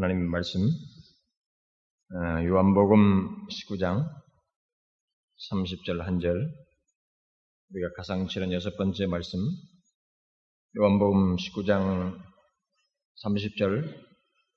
[0.00, 4.08] 하나님의 말씀 어, 요한복음 19장
[5.50, 6.50] 30절 한절
[7.70, 9.38] 우리가 가상 치는 여섯 번째 말씀
[10.78, 12.18] 요한복음 19장
[13.22, 13.94] 30절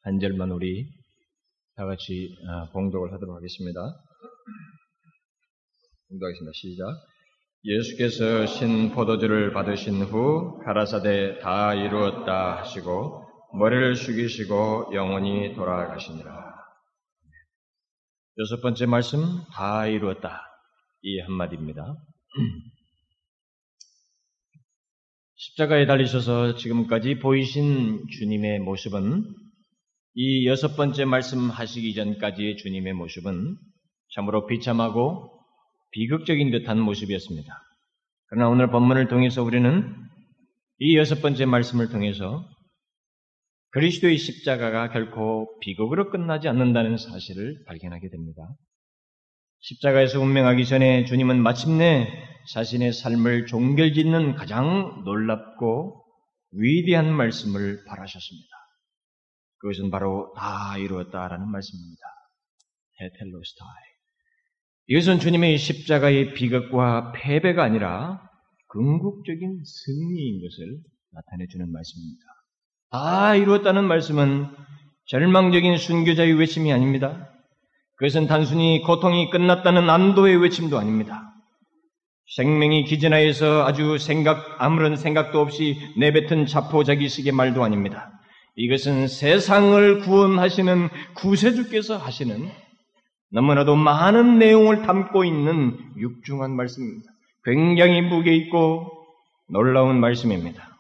[0.03, 0.87] 한 절만 우리
[1.75, 3.81] 다 같이 어, 봉독을 하도록 하겠습니다.
[6.07, 6.51] 봉독하겠습니다.
[6.53, 6.85] 시작.
[7.65, 13.22] 예수께서 신 포도주를 받으신 후 가라사대 다 이루었다 하시고
[13.55, 16.53] 머리를 숙이시고 영원히 돌아가시니라.
[18.39, 19.19] 여섯 번째 말씀
[19.53, 20.41] 다 이루었다.
[21.03, 21.95] 이 한마디입니다.
[25.35, 29.23] 십자가에 달리셔서 지금까지 보이신 주님의 모습은
[30.15, 33.55] 이 여섯 번째 말씀 하시기 전까지의 주님의 모습은
[34.15, 35.29] 참으로 비참하고
[35.91, 37.53] 비극적인 듯한 모습이었습니다.
[38.29, 39.93] 그러나 오늘 본문을 통해서 우리는
[40.79, 42.49] 이 여섯 번째 말씀을 통해서
[43.73, 48.47] 그리스도의 십자가가 결코 비극으로 끝나지 않는다는 사실을 발견하게 됩니다.
[49.61, 52.07] 십자가에서 운명하기 전에 주님은 마침내
[52.51, 56.05] 자신의 삶을 종결짓는 가장 놀랍고
[56.51, 58.47] 위대한 말씀을 바라셨습니다.
[59.57, 62.01] 그것은 바로 다 이루었다라는 말씀입니다.
[62.99, 63.67] 테텔로스타이.
[64.87, 68.21] 이것은 주님의 십자가의 비극과 패배가 아니라
[68.67, 70.77] 궁극적인 승리인 것을
[71.11, 72.42] 나타내 주는 말씀입니다.
[72.93, 74.49] 다 이루었다는 말씀은
[75.07, 77.27] 절망적인 순교자의 외침이 아닙니다.
[77.95, 81.33] 그것은 단순히 고통이 끝났다는 안도의 외침도 아닙니다.
[82.35, 88.11] 생명이 기진하여서 아주 생각, 아무런 생각도 없이 내뱉은 자포자기식의 말도 아닙니다.
[88.55, 92.47] 이것은 세상을 구원하시는 구세주께서 하시는
[93.31, 97.11] 너무나도 많은 내용을 담고 있는 육중한 말씀입니다.
[97.43, 98.91] 굉장히 무게 있고
[99.49, 100.72] 놀라운 말씀입니다.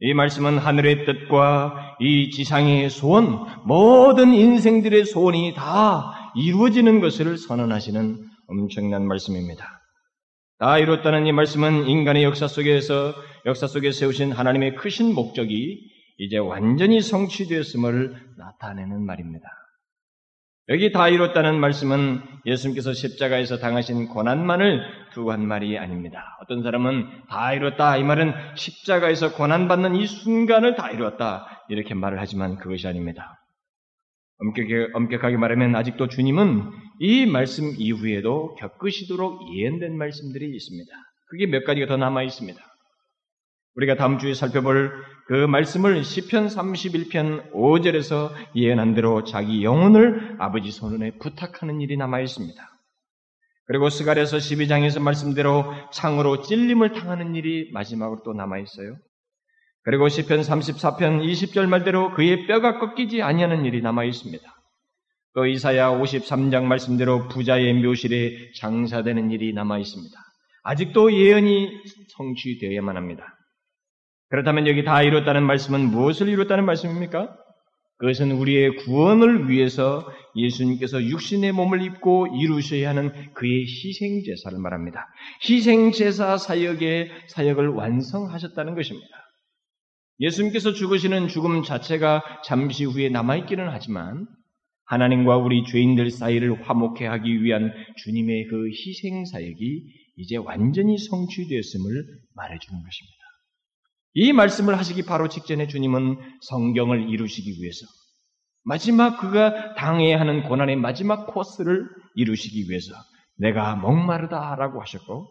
[0.00, 9.06] 이 말씀은 하늘의 뜻과 이 지상의 소원, 모든 인생들의 소원이 다 이루어지는 것을 선언하시는 엄청난
[9.06, 9.80] 말씀입니다.
[10.58, 13.14] 다 이뤘다는 이 말씀은 인간의 역사 속에서,
[13.46, 15.80] 역사 속에 세우신 하나님의 크신 목적이
[16.18, 19.46] 이제 완전히 성취되었음을 나타내는 말입니다.
[20.70, 26.38] 여기 다 이뤘다는 말씀은 예수님께서 십자가에서 당하신 고난만을 두고 한 말이 아닙니다.
[26.40, 27.98] 어떤 사람은 다 이뤘다.
[27.98, 31.66] 이 말은 십자가에서 고난받는 이 순간을 다 이뤘다.
[31.68, 33.36] 이렇게 말을 하지만 그것이 아닙니다.
[34.94, 40.90] 엄격하게, 말하면 아직도 주님은 이 말씀 이후에도 겪으시도록 예언된 말씀들이 있습니다.
[41.28, 42.58] 그게 몇 가지가 더 남아 있습니다.
[43.76, 44.92] 우리가 다음 주에 살펴볼
[45.26, 52.62] 그 말씀을 시편 31편 5절에서 예언한 대로 자기 영혼을 아버지 손에 부탁하는 일이 남아 있습니다.
[53.66, 58.96] 그리고 스갈에서 12장에서 말씀대로 창으로 찔림을 당하는 일이 마지막으로 또 남아 있어요.
[59.82, 64.44] 그리고 시편 34편 20절 말대로 그의 뼈가 꺾이지 아니하는 일이 남아 있습니다.
[65.34, 70.16] 또 이사야 53장 말씀대로 부자의 묘실에 장사되는 일이 남아 있습니다.
[70.64, 73.33] 아직도 예언이 성취되어야만 합니다.
[74.30, 77.36] 그렇다면 여기 다 이뤘다는 말씀은 무엇을 이뤘다는 말씀입니까?
[77.98, 80.04] 그것은 우리의 구원을 위해서
[80.36, 85.06] 예수님께서 육신의 몸을 입고 이루셔야 하는 그의 희생제사를 말합니다.
[85.48, 89.06] 희생제사 사역의 사역을 완성하셨다는 것입니다.
[90.20, 94.26] 예수님께서 죽으시는 죽음 자체가 잠시 후에 남아있기는 하지만
[94.86, 99.82] 하나님과 우리 죄인들 사이를 화목해 하기 위한 주님의 그 희생 사역이
[100.16, 102.04] 이제 완전히 성취되었음을
[102.34, 103.23] 말해주는 것입니다.
[104.14, 107.86] 이 말씀을 하시기 바로 직전에 주님은 성경을 이루시기 위해서
[108.64, 112.94] 마지막 그가 당해야 하는 고난의 마지막 코스를 이루시기 위해서
[113.36, 115.28] 내가 목마르다라고 하셨고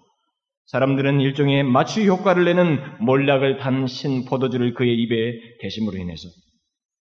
[0.66, 6.30] 사람들은 일종의 마취 효과를 내는 몰락을 탄신 포도주를 그의 입에 대심으로 인해서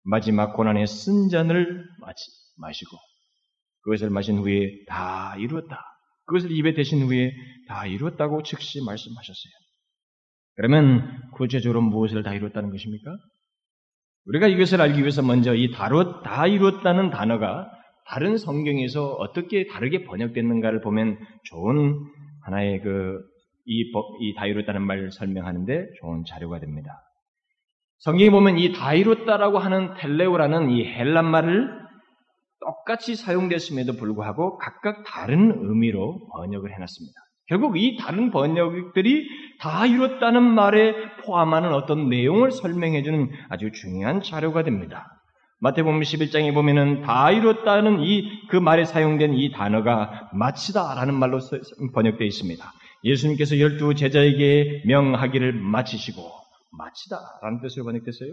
[0.04, 1.84] 마지막 고난의 쓴 잔을
[2.58, 2.98] 마시고
[3.82, 5.80] 그것을 마신 후에 다 이루었다.
[6.26, 7.32] 그것을 입에 대신 후에
[7.68, 9.61] 다 이루었다고 즉시 말씀하셨어요.
[10.56, 13.12] 그러면 구체적으로 무엇을 다 이뤘다는 것입니까?
[14.26, 17.70] 우리가 이것을 알기 위해서 먼저 이 다뤘, 다 이뤘다는 단어가
[18.06, 21.96] 다른 성경에서 어떻게 다르게 번역됐는가를 보면 좋은
[22.44, 23.20] 하나의 그,
[23.66, 23.92] 이,
[24.22, 26.92] 이 다 이뤘다는 말을 설명하는데 좋은 자료가 됩니다.
[28.00, 31.70] 성경에 보면 이 다 이뤘다라고 하는 텔레오라는 이 헬란 말을
[32.60, 37.14] 똑같이 사용됐음에도 불구하고 각각 다른 의미로 번역을 해놨습니다.
[37.48, 39.28] 결국 이 다른 번역들이
[39.60, 40.94] 다 이뤘다는 말에
[41.24, 45.22] 포함하는 어떤 내용을 설명해주는 아주 중요한 자료가 됩니다.
[45.60, 51.40] 마태복음 11장에 보면은 다 이뤘다는 이 그 말에 사용된 이 단어가 마치다라는 말로
[51.94, 52.74] 번역되어 있습니다.
[53.04, 56.22] 예수님께서 열두 제자에게 명하기를 마치시고
[56.72, 58.30] 마치다라는 뜻으로 번역됐어요.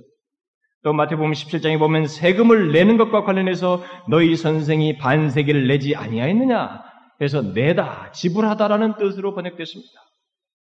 [0.85, 6.83] 또 마태복음 17장에 보면 세금을 내는 것과 관련해서 너희 선생이 반세기를 내지 아니하였느냐
[7.21, 9.93] 해서 내다 지불하다라는 뜻으로 번역됐습니다.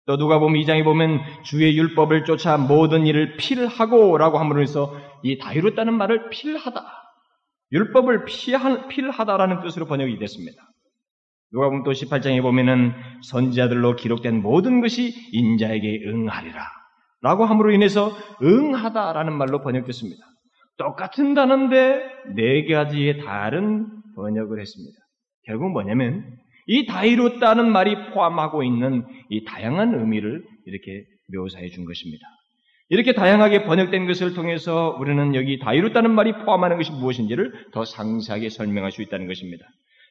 [0.07, 5.95] 또 누가 보면 2장에 보면 주의 율법을 쫓아 모든 일을 필하고라고 함으로 해서 이 다이뤘다는
[5.95, 6.85] 말을 필하다
[7.73, 10.63] 율법을 피한, 필하다라는 뜻으로 번역이 됐습니다.
[11.53, 16.65] 누가 보면 또 18장에 보면은 선지자들로 기록된 모든 것이 인자에게 응하리라.
[17.23, 18.13] 라고 함으로 인해서
[18.43, 20.25] 응하다라는 말로 번역됐습니다.
[20.77, 22.03] 똑같은 단어인데
[22.35, 25.06] 네 가지의 다른 번역을 했습니다.
[25.47, 26.25] 결국 뭐냐면
[26.67, 32.27] 이 다이롭다는 말이 포함하고 있는 이 다양한 의미를 이렇게 묘사해 준 것입니다.
[32.89, 38.93] 이렇게 다양하게 번역된 것을 통해서 우리는 여기 다이롭다는 말이 포함하는 것이 무엇인지를 더 상세하게 설명할
[38.93, 39.65] 수 있다는 것입니다.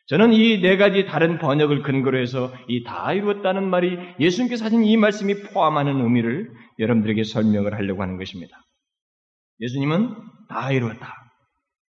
[0.08, 4.98] 저는 이 네 가지 다른 번역을 근거로 해서 이 다 이루었다는 말이 예수님께서 하신 이
[4.98, 8.56] 말씀이 포함하는 의미를 여러분들에게 설명을 하려고 하는 것입니다.
[9.62, 10.14] 예수님은
[10.50, 11.14] 다 이루었다.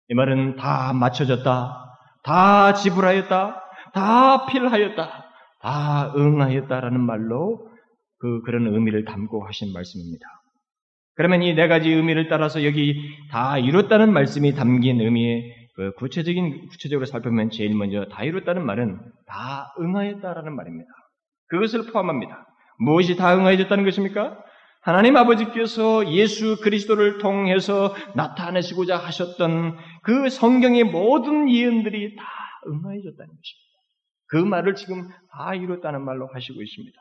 [0.08, 1.85] 이 말은 다 맞춰졌다.
[2.26, 3.62] 다 지불하였다.
[3.94, 5.24] 다 필하였다.
[5.62, 7.68] 다 응하였다라는 말로
[8.18, 10.26] 그 그런 의미를 담고 하신 말씀입니다.
[11.14, 12.94] 그러면 이 네 가지 의미를 따라서 여기
[13.30, 19.72] 다 이뤘다는 말씀이 담긴 의미의 그 구체적인 구체적으로 살펴보면 제일 먼저 다 이뤘다는 말은 다
[19.80, 20.88] 응하였다라는 말입니다.
[21.48, 22.46] 그것을 포함합니다.
[22.80, 24.36] 무엇이 다 응하여졌다는 것입니까?
[24.86, 32.24] 하나님 아버지께서 예수 그리스도를 통해서 나타내시고자 하셨던 그 성경의 모든 예언들이 다
[32.68, 33.66] 응하여졌다는 것입니다.
[34.28, 36.96] 그 말을 지금 다 이뤘다는 말로 하시고 있습니다.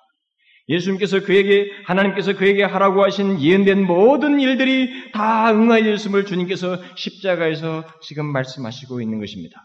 [0.68, 9.00] 예수님께서 그에게 하나님께서 그에게 하라고 하신 예언된 모든 일들이 다 응하였음을 주님께서 십자가에서 지금 말씀하시고
[9.00, 9.62] 있는 것입니다.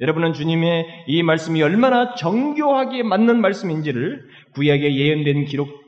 [0.00, 5.87] 여러분은 주님의 이 말씀이 얼마나 정교하게 맞는 말씀인지를 구약에 예언된 기록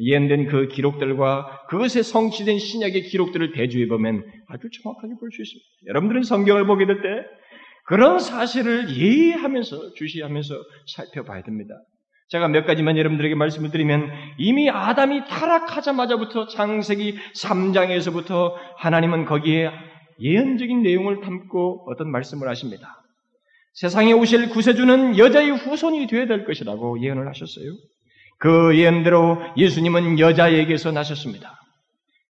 [0.00, 5.66] 예언된 그 기록들과 그것에 성취된 신약의 기록들을 대조해 보면 아주 정확하게 볼 수 있습니다.
[5.88, 7.08] 여러분들은 성경을 보게 될 때
[7.84, 10.54] 그런 사실을 예의하면서 주시하면서
[10.94, 11.74] 살펴봐야 됩니다.
[12.28, 19.70] 제가 몇 가지만 여러분들에게 말씀을 드리면 이미 아담이 타락하자마자부터 창세기 3장에서부터 하나님은 거기에
[20.20, 23.02] 예언적인 내용을 담고 어떤 말씀을 하십니다.
[23.74, 27.72] 세상에 오실 구세주는 여자의 후손이 되어야 될 것이라고 예언을 하셨어요.
[28.40, 31.60] 그 예언대로 예수님은 여자에게서 나셨습니다.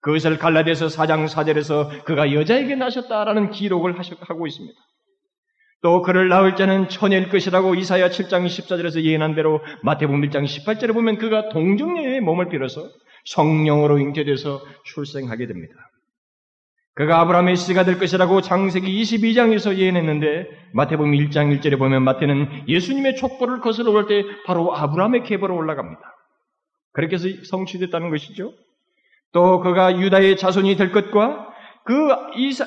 [0.01, 4.75] 그것을 갈라디아서 4장 4절에서 그가 여자에게 나셨다라는 기록을 하고 있습니다.
[5.81, 11.19] 또 그를 낳을 자는 처녀일 것이라고 이사야 7장 14절에서 예언한 대로 마태복음 1장 18절에 보면
[11.19, 12.89] 그가 동정녀의 몸을 빌어서
[13.25, 15.73] 성령으로 잉태돼서 출생하게 됩니다.
[16.99, 23.61] 그가 아브라함의 씨가 될 것이라고 장세기 22장에서 예언했는데 마태복음 1장 1절에 보면 마태는 예수님의 촉보를
[23.61, 26.01] 거슬러 올 때 바로 아브라함의 계보로 올라갑니다.
[26.91, 28.51] 그렇게 해서 성취됐다는 것이죠.
[29.31, 31.47] 또 그가 유다의 자손이 될 것과
[31.85, 32.65] 그 이사,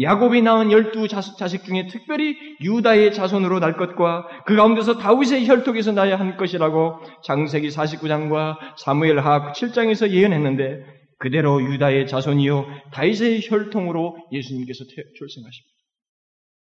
[0.00, 6.18] 야곱이 낳은 열두 자식 중에 특별히 유다의 자손으로 날 것과 그 가운데서 다윗의 혈통에서 나야
[6.18, 15.78] 한 것이라고 장세기 49장과 사무엘 하악 7장에서 예언했는데 그대로 유다의 자손이요 다윗의 혈통으로 예수님께서 출생하십니다.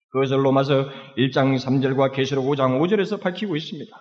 [0.09, 3.91] 그것을 로마서 1장 3절과 계시록 5장 5절에서 밝히고 있습니다.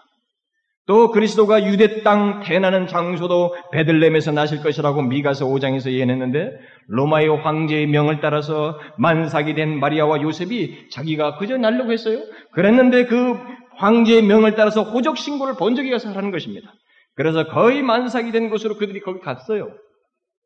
[0.86, 6.50] 또 그리스도가 유대 땅 태나는 장소도 베들렘에서 나실 것이라고 미가서 5장에서 예언했는데
[6.88, 12.18] 로마의 황제의 명을 따라서 만삭이 된 마리아와 요셉이 자기가 그저 날려고 했어요.
[12.52, 13.38] 그랬는데 그
[13.76, 16.74] 황제의 명을 따라서 호적 신고를 본 적이 가서 하는 것입니다.
[17.14, 19.70] 그래서 거의 만삭이 된 곳으로 그들이 거기 갔어요.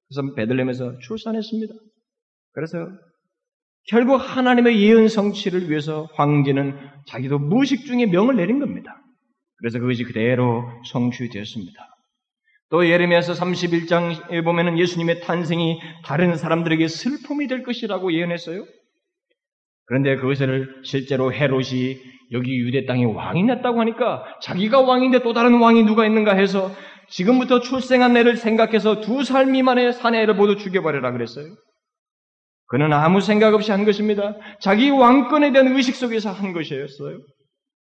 [0.08, 1.74] 그래서 베들렘에서 출산했습니다.
[2.52, 2.78] 그래서
[3.88, 8.96] 결국 하나님의 예언 성취를 위해서 황제는 자기도 무식 중에 명을 내린 겁니다.
[9.58, 11.96] 그래서 그것이 그대로 성취되었습니다.
[12.68, 18.64] 또 예레미야서 31장에 보면은 예수님의 탄생이 다른 사람들에게 슬픔이 될 것이라고 예언했어요.
[19.86, 21.96] 그런데 그것을 실제로 헤롯이
[22.32, 26.72] 여기 유대 땅에 왕이 났다고 하니까 자기가 왕인데 또 다른 왕이 누가 있는가 해서
[27.08, 31.46] 지금부터 출생한 애를 생각해서 두 살 미만의 사내를 모두 죽여버려라 그랬어요.
[32.68, 34.34] 그는 아무 생각 없이 한 것입니다.
[34.60, 37.18] 자기 왕권에 대한 의식 속에서 한 것이었어요.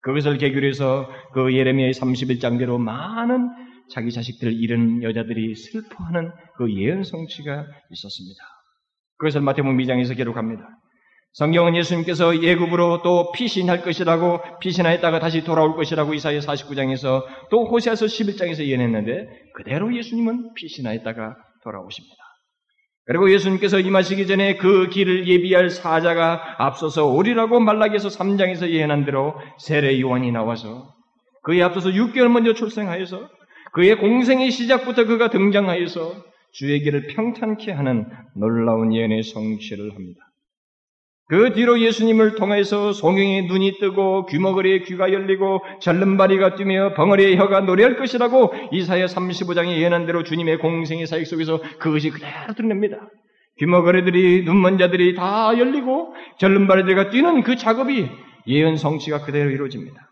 [0.01, 3.49] 그것을 계기로 해서 그 예레미야의 31장대로 많은
[3.91, 8.43] 자기 자식들을 잃은 여자들이 슬퍼하는 그 예언 성취가 있었습니다.
[9.17, 10.67] 그것을 마태복음 2장에서 기록합니다.
[11.33, 18.63] 성경은 예수님께서 예굽으로 또 피신할 것이라고 피신하였다가 다시 돌아올 것이라고 이사야 49장에서 또 호세아서 11장에서
[18.63, 22.15] 예언했는데 그대로 예수님은 피신하였다가 돌아오십니다.
[23.05, 29.99] 그리고 예수님께서 임하시기 전에 그 길을 예비할 사자가 앞서서 오리라고 말라기에서 3장에서 예언한 대로 세례
[29.99, 30.93] 요한이 나와서
[31.41, 33.27] 그에 앞서서 6개월 먼저 출생하여서
[33.73, 36.13] 그의 공생의 시작부터 그가 등장하여서
[36.51, 40.32] 주의 길을 평탄케 하는 놀라운 예언의 성취를 합니다.
[41.33, 47.97] 그 뒤로 예수님을 통해서 송영의 눈이 뜨고 귀머거리의 귀가 열리고 절름발이가 뛰며 벙어리의 혀가 노래할
[47.97, 52.97] 것이라고 이사야 35장에 예언한 대로 주님의 공생의 사역 속에서 그것이 그대로 드러냅니다.
[53.57, 58.11] 귀머거리들이 눈먼 자들이 다 열리고 절름발이들과 뛰는 그 작업이
[58.45, 60.07] 예언 성취가 그대로 이루어집니다.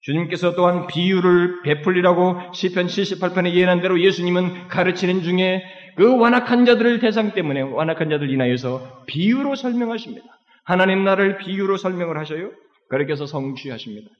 [0.00, 5.62] 주님께서 또한 비유를 베풀리라고 시편 78편에 예언한 대로 예수님은 가르치는 중에
[5.96, 10.37] 그 완악한 자들을 대상 때문에 완악한 자들 인하여서 비유로 설명하십니다.
[10.68, 12.50] 하나님 나를 비유로 설명을 하셔요.
[12.90, 14.10] 그렇게 해서 성취하십니다.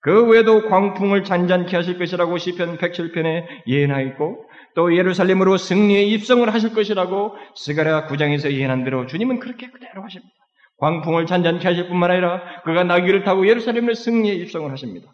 [0.00, 7.36] 그 외에도 광풍을 잔잔케 하실 것이라고 시편 107편에 예언하였고 또 예루살렘으로 승리의 입성을 하실 것이라고
[7.54, 10.32] 스가랴 9장에서 예언한 대로 주님은 그렇게 그대로 하십니다.
[10.78, 15.12] 광풍을 잔잔케 하실 뿐만 아니라 그가 나귀를 타고 예루살렘을 승리의 입성을 하십니다.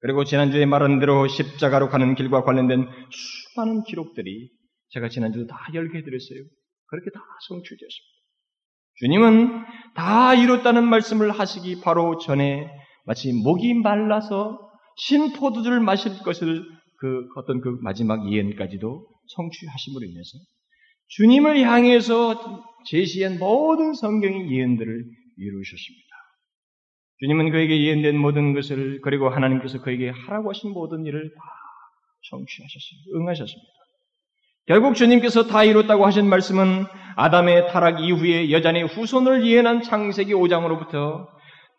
[0.00, 4.50] 그리고 지난주에 말한 대로 십자가로 가는 길과 관련된 수많은 기록들이
[4.88, 6.40] 제가 지난주도 다 열게 해드렸어요.
[6.88, 8.17] 그렇게 다 성취되었습니다.
[9.00, 9.64] 주님은
[9.94, 12.68] 다 이뤘다는 말씀을 하시기 바로 전에
[13.04, 14.58] 마치 목이 말라서
[14.96, 16.64] 신포도주를 마실 것을
[16.98, 20.30] 그 어떤 그 마지막 예언까지도 성취하심으로 인해서
[21.08, 25.04] 주님을 향해서 제시한 모든 성경의 예언들을
[25.36, 26.08] 이루셨습니다.
[27.20, 31.40] 주님은 그에게 예언된 모든 것을 그리고 하나님께서 그에게 하라고 하신 모든 일을 다
[32.30, 33.18] 성취하셨습니다.
[33.18, 33.78] 응하셨습니다.
[34.66, 36.84] 결국 주님께서 다 이뤘다고 하신 말씀은
[37.18, 41.26] 아담의 타락 이후에 여전히 후손을 예언한 창세기 5장으로부터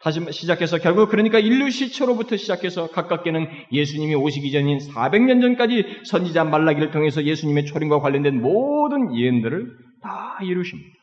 [0.02, 6.92] 다시 시작해서 결국 그러니까 인류 시초로부터 시작해서 가깝게는 예수님이 오시기 전인 400년 전까지 선지자 말라기를
[6.92, 9.66] 통해서 예수님의 초림과 관련된 모든 예언들을
[10.04, 10.99] 다 이루십니다.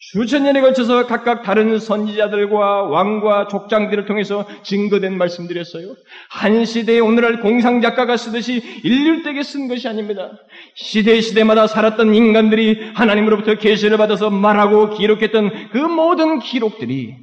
[0.00, 5.96] 수천 년에 걸쳐서 각각 다른 선지자들과 왕과 족장들을 통해서 증거된 말씀드렸어요.
[6.30, 10.30] 한 시대에 오늘날 공상 작가가 쓰듯이 일률되게 쓴 것이 아닙니다.
[10.76, 17.16] 시대 시대마다 살았던 인간들이 하나님으로부터 계시를 받아서 말하고 기록했던 그 모든 기록들이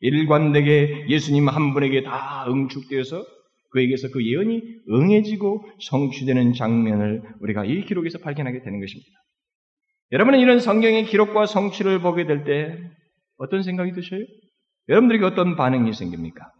[0.00, 3.24] 일관되게 예수님 한 분에게 다 응축되어서
[3.72, 9.10] 그에게서 그 예언이 응해지고 성취되는 장면을 우리가 이 기록에서 발견하게 되는 것입니다.
[10.12, 12.78] 여러분은 이런 성경의 기록과 성취를 보게 될 때
[13.36, 14.20] 어떤 생각이 드셔요?
[14.88, 16.50] 여러분들에게 어떤 반응이 생깁니까?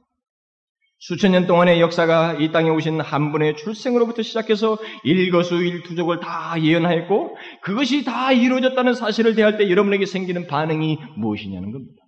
[0.98, 8.04] 수천 년 동안의 역사가 이 땅에 오신 한 분의 출생으로부터 시작해서 일거수일투족을 다 예언하였고 그것이
[8.04, 12.02] 다 이루어졌다는 사실을 대할 때 여러분에게 생기는 반응이 무엇이냐는 겁니다.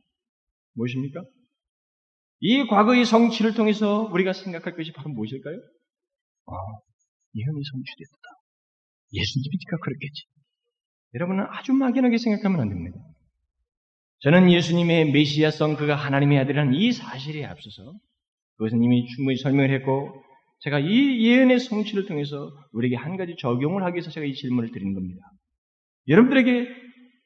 [0.74, 1.22] 무엇입니까?
[2.40, 5.56] 이 과거의 성취를 통해서 우리가 생각할 것이 바로 무엇일까요?
[6.46, 6.52] 아,
[7.34, 8.28] 예언이 성취됐다.
[9.14, 10.24] 예수님이니까 그렇겠지.
[11.14, 12.98] 여러분은 아주 막연하게 생각하면 안 됩니다.
[14.20, 17.94] 저는 예수님의 메시아성 그가 하나님의 아들이라는 이 사실에 앞서서
[18.56, 20.22] 그것은 이미 충분히 설명을 했고
[20.60, 24.94] 제가 이 예언의 성취를 통해서 우리에게 한 가지 적용을 하기 위해서 제가 이 질문을 드리는
[24.94, 25.22] 겁니다.
[26.06, 26.68] 여러분들에게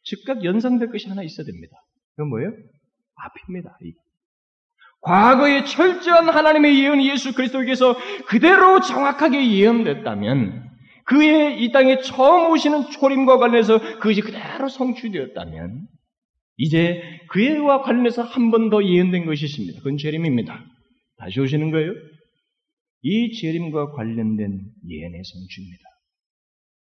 [0.05, 1.77] 즉각 연상될 것이 하나 있어야 됩니다.
[2.13, 2.53] 그건 뭐예요?
[3.15, 3.79] 앞입니다.
[5.01, 10.71] 과거에 철저한 하나님의 예언이 예수 그리스도에게서 그대로 정확하게 예언됐다면
[11.07, 15.87] 그의 이 땅에 처음 오시는 초림과 관련해서 그것이 그대로 성취되었다면
[16.59, 19.79] 이제 그와 관련해서 한 번 더 예언된 것이 있습니다.
[19.79, 20.65] 그건 재림입니다.
[21.19, 21.93] 다시 오시는 거예요.
[23.03, 25.85] 이 재림과 관련된 예언의 성취입니다.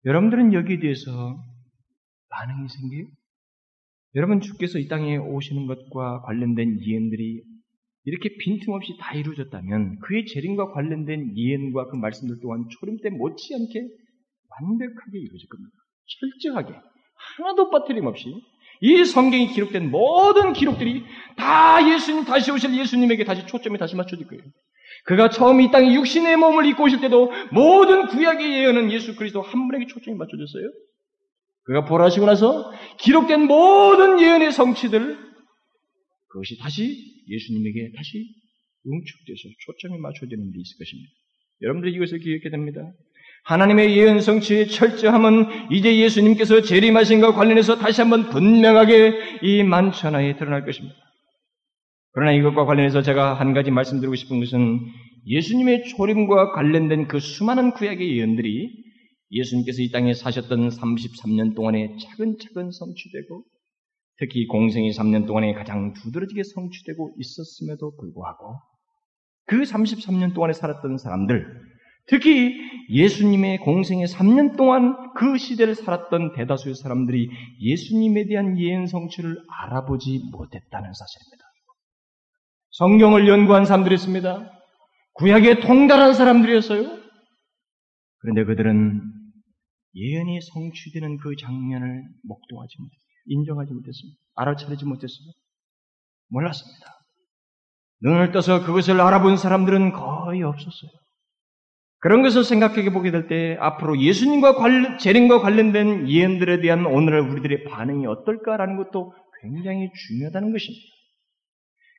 [0.06, 1.44] 여러분들은 여기에 대해서
[2.30, 3.06] 반응이 생겨요?
[4.16, 7.42] 여러분 주께서 이 땅에 오시는 것과 관련된 예언들이
[8.04, 13.88] 이렇게 빈틈없이 다 이루어졌다면 그의 재림과 관련된 예언과 그 말씀들 또한 초림 때 못지않게
[14.51, 15.72] 완벽하게 이루어질 겁니다.
[16.20, 16.74] 철저하게
[17.38, 18.34] 하나도 빠뜨림 없이
[18.81, 21.03] 이 성경에 기록된 모든 기록들이
[21.38, 24.43] 다 예수님 다시 오실 예수님에게 다시 초점이 다시 맞춰질 거예요.
[25.05, 29.67] 그가 처음 이 땅에 육신의 몸을 입고 오실 때도 모든 구약의 예언은 예수 그리스도 한
[29.67, 30.72] 분에게 초점이 맞춰졌어요.
[31.63, 35.17] 그가 보라시고 나서 기록된 모든 예언의 성취들
[36.29, 38.25] 그것이 다시 예수님에게 다시
[38.88, 41.12] 응축돼서 초점이 맞춰지는 데 있을 것입니다.
[41.62, 42.81] 여러분들이 이것을 기억해야 됩니다.
[43.44, 50.66] 하나님의 예언 성취의 철저함은 이제 예수님께서 재림하신 것과 관련해서 다시 한번 분명하게 이 만천하에 드러날
[50.66, 50.96] 것입니다.
[52.14, 54.80] 그러나 이것과 관련해서 제가 한 가지 말씀드리고 싶은 것은
[55.26, 58.70] 예수님의 초림과 관련된 그 수많은 구약의 예언들이
[59.32, 63.44] 예수님께서 이 땅에 사셨던 33년 동안에 차근차근 성취되고
[64.18, 68.60] 특히 공생의 3년 동안에 가장 두드러지게 성취되고 있었음에도 불구하고
[69.46, 71.71] 그 33년 동안에 살았던 사람들,
[72.08, 72.55] 특히
[72.89, 77.29] 예수님의 공생의 3년 동안 그 시대를 살았던 대다수의 사람들이
[77.62, 81.46] 예수님에 대한 예언 성취를 알아보지 못했다는 사실입니다.
[82.72, 84.51] 성경을 연구한 사람들이었습니다.
[85.13, 87.01] 구약에 통달한 사람들이었어요.
[88.20, 89.01] 그런데 그들은
[89.96, 93.12] 예언이 성취되는 그 장면을 목도하지 못했어요.
[93.25, 94.20] 인정하지 못했습니다.
[94.36, 95.27] 알아차리지 못했어요.
[96.29, 96.86] 몰랐습니다.
[98.01, 100.91] 눈을 떠서 그것을 알아본 사람들은 거의 없었어요.
[102.01, 107.63] 그런 것을 생각해 보게 될 때 앞으로 예수님과 관련, 재림과 관련된 예언들에 대한 오늘의 우리들의
[107.65, 110.84] 반응이 어떨까라는 것도 굉장히 중요하다는 것입니다.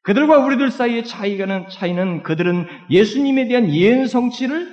[0.03, 4.69] 그들과 우리들 사이의 차이가는 차이는 그들은 예수님에 대한 예언 성취를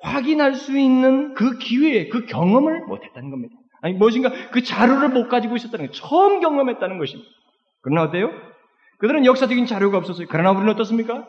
[0.00, 3.54] 확인할 수 있는 그 기회, 그 경험을 못했다는 겁니다.
[3.82, 5.92] 아니 무엇인가 그 자료를 못 가지고 있었다는 거예요.
[5.92, 7.30] 처음 경험했다는 것입니다.
[7.82, 8.30] 그러나 어때요?
[8.98, 10.26] 그들은 역사적인 자료가 없었어요.
[10.28, 11.28] 그러나 우리는 어떻습니까?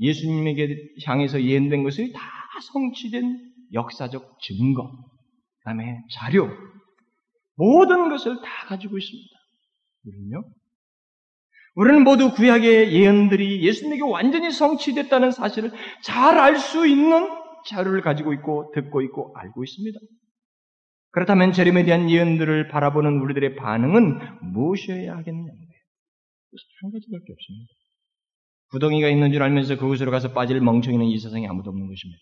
[0.00, 6.48] 예수님에게 향해서 예언된 것이 다 성취된 역사적 증거, 그 다음에 자료,
[7.56, 9.28] 모든 것을 다 가지고 있습니다.
[10.04, 10.44] 우리는요?
[11.74, 15.70] 우리는 모두 구약의 예언들이 예수님에게 완전히 성취됐다는 사실을
[16.02, 17.28] 잘 알 수 있는
[17.66, 19.98] 자료를 가지고 있고 듣고 있고 알고 있습니다.
[21.10, 25.52] 그렇다면 재림에 대한 예언들을 바라보는 우리들의 반응은 무엇이어야 하겠느냐?
[26.82, 27.72] 한 가지밖에 없습니다.
[28.70, 32.20] 구덩이가 있는 줄 알면서 그곳으로 가서 빠질 멍청이는 이 세상에 아무도 없는 것입니다.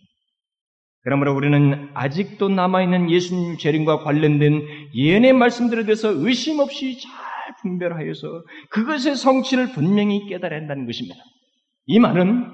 [1.07, 7.13] 그러므로 우리는 아직도 남아있는 예수님 재림과 관련된 예언의 말씀들에 대해서 의심 없이 잘
[7.63, 11.17] 분별하여서 그것의 성취를 분명히 깨달아야 한다는 것입니다.
[11.87, 12.51] 이 말은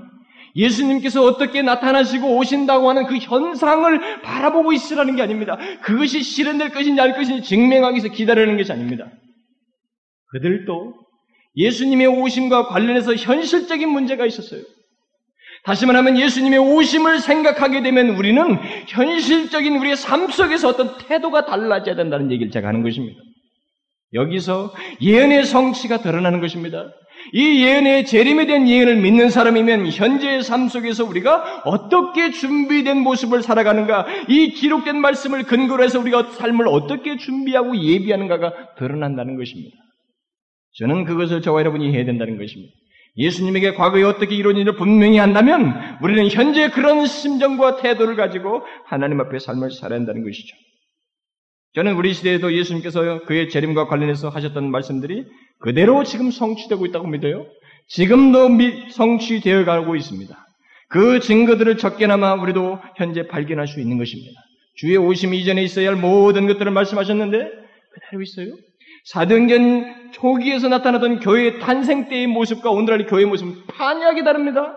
[0.55, 5.57] 예수님께서 어떻게 나타나시고 오신다고 하는 그 현상을 바라보고 있으라는 게 아닙니다.
[5.81, 9.11] 그것이 실현될 것인지 알 것인지 증명하기 위해서 기다리는 것이 아닙니다.
[10.27, 10.93] 그들도
[11.57, 14.61] 예수님의 오심과 관련해서 현실적인 문제가 있었어요.
[15.65, 22.33] 다시 말하면 예수님의 오심을 생각하게 되면 우리는 현실적인 우리의 삶 속에서 어떤 태도가 달라져야 된다는
[22.33, 23.21] 얘기를 제가 하는 것입니다.
[24.15, 26.93] 여기서 예언의 성취가 드러나는 것입니다.
[27.33, 34.07] 이 예언의 재림에 대한 예언을 믿는 사람이면 현재의 삶 속에서 우리가 어떻게 준비된 모습을 살아가는가,
[34.29, 39.77] 이 기록된 말씀을 근거로 해서 우리가 삶을 어떻게 준비하고 예비하는가가 드러난다는 것입니다.
[40.75, 42.75] 저는 그것을 저와 여러분이 해야 된다는 것입니다.
[43.17, 49.71] 예수님에게 과거에 어떻게 이루어진지를 분명히 한다면 우리는 현재 그런 심정과 태도를 가지고 하나님 앞에 삶을
[49.71, 50.57] 살아야 한다는 것이죠.
[51.75, 55.25] 저는 우리 시대에도 예수님께서 그의 재림과 관련해서 하셨던 말씀들이
[55.59, 57.47] 그대로 지금 성취되고 있다고 믿어요.
[57.89, 58.49] 지금도
[58.91, 60.47] 성취되어 가고 있습니다.
[60.89, 64.39] 그 증거들을 적게나마 우리도 현재 발견할 수 있는 것입니다.
[64.75, 68.55] 주의 오심 이전에 있어야 할 모든 것들을 말씀하셨는데 그대로 있어요.
[69.05, 74.77] 사도행전 초기에서 나타나던 교회의 탄생 때의 모습과 오늘날의 교회의 모습은 판이하게 다릅니다.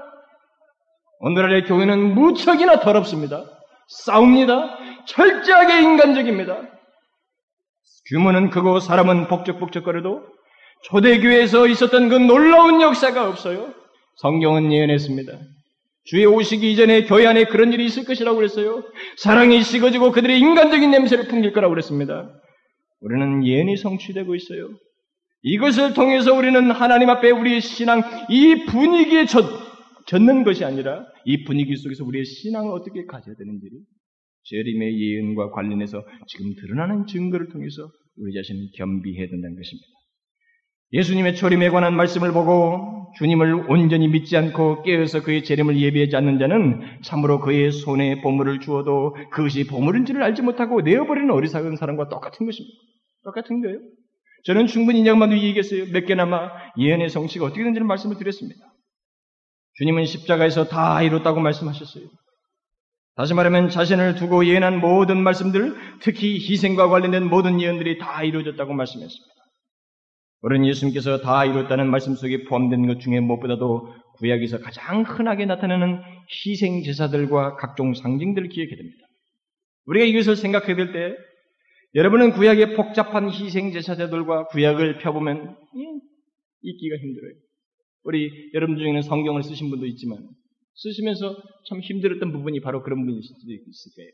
[1.20, 3.44] 오늘날의 교회는 무척이나 더럽습니다.
[3.88, 4.78] 싸웁니다.
[5.06, 6.58] 철저하게 인간적입니다.
[8.10, 10.24] 규모는 크고 사람은 복적복적거려도
[10.84, 13.74] 초대교회에서 있었던 그 놀라운 역사가 없어요.
[14.18, 15.34] 성경은 예언했습니다.
[16.06, 18.84] 주의 오시기 이전에 교회 안에 그런 일이 있을 것이라고 그랬어요.
[19.18, 22.30] 사랑이 식어지고 그들의 인간적인 냄새를 풍길 거라고 그랬습니다.
[23.02, 24.70] 우리는 예언이 성취되고 있어요.
[25.46, 29.46] 이것을 통해서 우리는 하나님 앞에 우리의 신앙, 이 분위기에 젖,
[30.08, 33.78] 젖는 것이 아니라 이 분위기 속에서 우리의 신앙을 어떻게 가져야 되는지를
[34.46, 39.88] 재림의 예언과 관련해서 지금 드러나는 증거를 통해서 우리 자신을 겸비해야 된다는 것입니다.
[40.94, 46.82] 예수님의 초림에 관한 말씀을 보고 주님을 온전히 믿지 않고 깨어서 그의 재림을 예비하지 않는 자는
[47.04, 52.76] 참으로 그의 손에 보물을 주어도 그것이 보물인지를 알지 못하고 내어버리는 어리석은 사람과 똑같은 것입니다.
[53.24, 53.78] 똑같은 거예요.
[54.46, 55.92] 저는 충분히 인정만도 얘기했어요.
[55.92, 58.64] 몇 개나마 예언의 성취가 어떻게 되는지를 말씀을 드렸습니다.
[59.74, 62.06] 주님은 십자가에서 다 이뤘다고 말씀하셨어요.
[63.16, 69.36] 다시 말하면 자신을 두고 예언한 모든 말씀들, 특히 희생과 관련된 모든 예언들이 다 이루어졌다고 말씀했습니다.
[70.42, 76.84] 우리는 예수님께서 다 이뤘다는 말씀 속에 포함된 것 중에 무엇보다도 구약에서 가장 흔하게 나타나는 희생
[76.84, 79.08] 제사들과 각종 상징들을 기억해야 됩니다.
[79.86, 81.16] 우리가 이것을 생각해야 될 때,
[81.96, 85.56] 여러분은 구약의 복잡한 희생 제사들과 구약을 펴보면
[86.62, 87.32] 읽기가 힘들어요.
[88.04, 90.20] 우리 여러분 중에는 성경을 쓰신 분도 있지만
[90.76, 91.38] 쓰시면서
[91.70, 94.12] 참 힘들었던 부분이 바로 그런 부분일 수도 있을 거예요.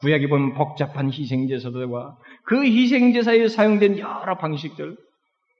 [0.00, 4.98] 구약에 보면 복잡한 희생제사들과 그 희생제사에 사용된 여러 방식들,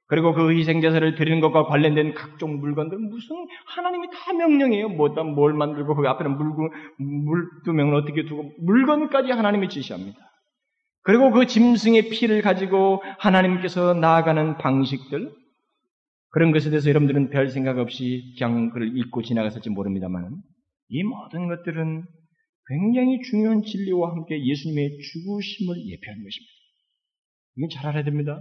[0.09, 3.37] 그리고 그 희생제사를 드리는 것과 관련된 각종 물건들, 무슨
[3.75, 4.91] 하나님이 다 명령해요.
[4.91, 10.19] 뭐다 뭘 만들고 그 앞에는 물고 물두 명을 어떻게 두고 물건까지 하나님이 지시합니다.
[11.07, 15.33] 그리고 그 짐승의 피를 가지고 하나님께서 나아가는 방식들,
[16.31, 20.37] 그런 것에 대해서 여러분들은 별 생각 없이 그냥 그를 읽고 지나갔을지 모릅니다만
[20.89, 22.05] 이 모든 것들은
[22.69, 26.53] 굉장히 중요한 진리와 함께 예수님의 죽으심을 예표하는 것입니다.
[27.57, 28.41] 이건 잘 알아야 됩니다.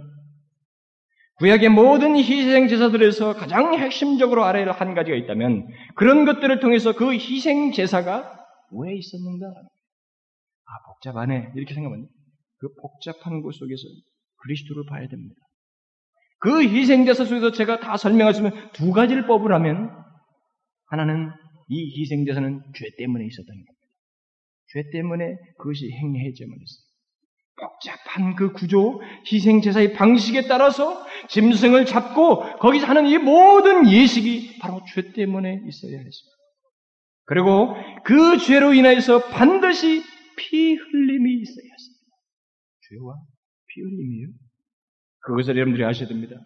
[1.38, 7.12] 구약의 모든 희생 제사들에서 가장 핵심적으로 알아야 할 한 가지가 있다면 그런 것들을 통해서 그
[7.12, 8.40] 희생 제사가
[8.72, 9.46] 왜 있었는가?
[9.46, 11.52] 아, 복잡하네.
[11.54, 12.08] 이렇게 생각하면
[12.58, 13.82] 그 복잡한 곳 속에서
[14.42, 15.34] 그리스도를 봐야 됩니다.
[16.38, 19.90] 그 희생제사 속에서 제가 다 설명할 수 있는 두 가지를 뽑으라면
[20.88, 21.30] 하나는
[21.68, 23.72] 이 희생제사는 죄 때문에 있었던 겁니다.
[24.72, 26.86] 죄 때문에 그것이 행해져만 있어요.
[27.58, 35.12] 복잡한 그 구조, 희생제사의 방식에 따라서 짐승을 잡고 거기서 하는 이 모든 예식이 바로 죄
[35.12, 36.36] 때문에 있어야 했습니다.
[37.24, 40.02] 그리고 그 죄로 인하여서 반드시
[40.36, 41.95] 피 흘림이 있어야 했습니다.
[42.88, 43.14] 죄와
[43.68, 44.28] 피 흘림이에요?
[45.20, 46.36] 그것을 여러분들이 아셔야 됩니다.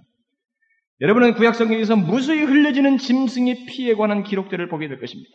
[1.01, 5.31] 여러분은 구약성경에서 무수히 흘려지는 짐승의 피에 관한 기록들을 보게 될 것입니다.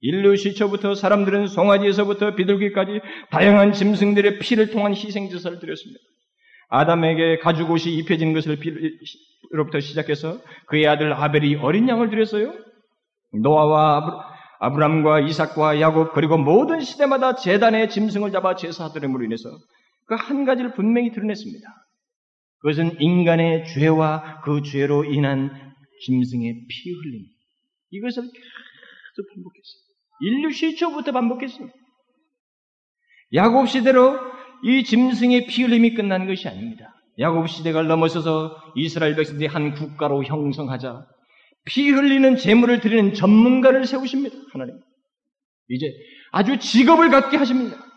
[0.00, 6.00] 인류 시초부터 사람들은 송아지에서부터 비둘기까지 다양한 짐승들의 피를 통한 희생제사를 드렸습니다.
[6.68, 12.54] 아담에게 가죽옷이 입혀진 것을 비로부터 시작해서 그의 아들 아벨이 어린 양을 드렸어요.
[13.42, 19.50] 노아와 아브람과 이삭과 야곱 그리고 모든 시대마다 재단의 짐승을 잡아 제사하더됨으로 인해서
[20.12, 21.66] 그 한 가지를 분명히 드러냈습니다.
[22.58, 25.50] 그것은 인간의 죄와 그 죄로 인한
[26.04, 27.24] 짐승의 피 흘림.
[27.92, 29.82] 이것을 계속 반복했어요.
[30.20, 31.74] 인류 시초부터 반복했습니다.
[33.34, 34.18] 야곱 시대로
[34.64, 36.94] 이 짐승의 피 흘림이 끝난 것이 아닙니다.
[37.18, 41.06] 야곱 시대가 넘어서서 이스라엘 백성들이 한 국가로 형성하자
[41.64, 44.36] 피 흘리는 재물을 드리는 전문가를 세우십니다.
[44.52, 44.78] 하나님.
[45.68, 45.86] 이제
[46.32, 47.91] 아주 직업을 갖게 하십니다.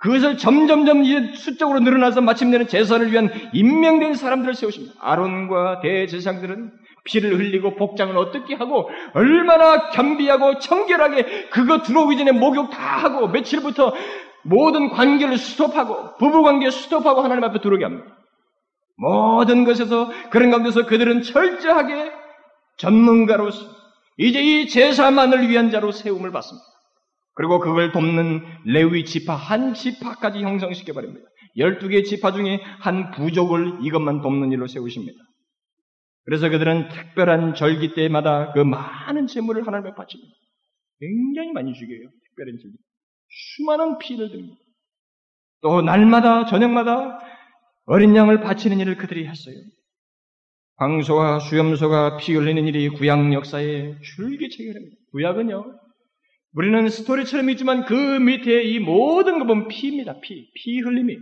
[0.00, 4.94] 그것을 점점점 수적으로 늘어나서 마침내는 제사를 위한 임명된 사람들을 세우십니다.
[4.98, 6.72] 아론과 대제사장들은
[7.04, 13.94] 피를 흘리고 복장을 어떻게 하고 얼마나 겸비하고 청결하게 그거 들어오기 전에 목욕 다 하고 며칠부터
[14.42, 18.16] 모든 관계를 스톱하고 부부 관계 스톱하고 하나님 앞에 들어오게 합니다.
[18.96, 22.10] 모든 것에서 그런 가운데서 그들은 철저하게
[22.78, 23.66] 전문가로서
[24.16, 26.66] 이제 이 제사만을 위한 자로 세움을 받습니다.
[27.40, 31.26] 그리고 그걸 돕는 레위 지파 한 지파까지 형성시켜 버립니다.
[31.56, 35.18] 12개 지파 중에 한 부족을 이것만 돕는 일로 세우십니다.
[36.26, 40.30] 그래서 그들은 특별한 절기 때마다 그 많은 재물을 하나님께 바칩니다.
[41.00, 42.10] 굉장히 많이 죽여요.
[42.28, 42.76] 특별한 절기.
[43.30, 44.56] 수많은 피를 듭니다.
[45.62, 47.20] 또 날마다 저녁마다
[47.86, 49.54] 어린 양을 바치는 일을 그들이 했어요.
[50.76, 54.96] 황소와 수염소가 피 흘리는 일이 구약 역사의 줄기체결입니다.
[55.12, 55.80] 구약은요.
[56.52, 60.20] 우리는 스토리처럼 있지만 그 밑에 이 모든 것 보면 피입니다.
[60.20, 60.50] 피.
[60.54, 61.16] 피 흘림이.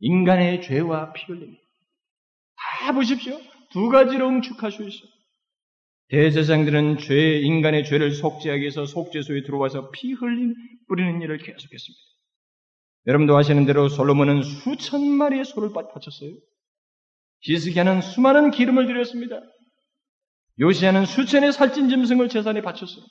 [0.00, 1.56] 인간의 죄와 피 흘림이.
[2.56, 3.38] 다 보십시오.
[3.70, 4.40] 두 가지로
[4.82, 5.10] 있어요.
[6.08, 10.54] 대제사장들은 죄, 인간의 죄를 속죄하기 위해서 속죄소에 들어와서 피 흘린,
[10.88, 12.00] 뿌리는 일을 계속했습니다.
[13.06, 16.32] 여러분도 아시는 대로 솔로몬은 수천 마리의 소를 바쳤어요.
[17.40, 19.40] 히스기야는 수많은 기름을 들였습니다.
[20.60, 23.04] 요시아는 수천의 살찐 짐승을 재산에 바쳤어요.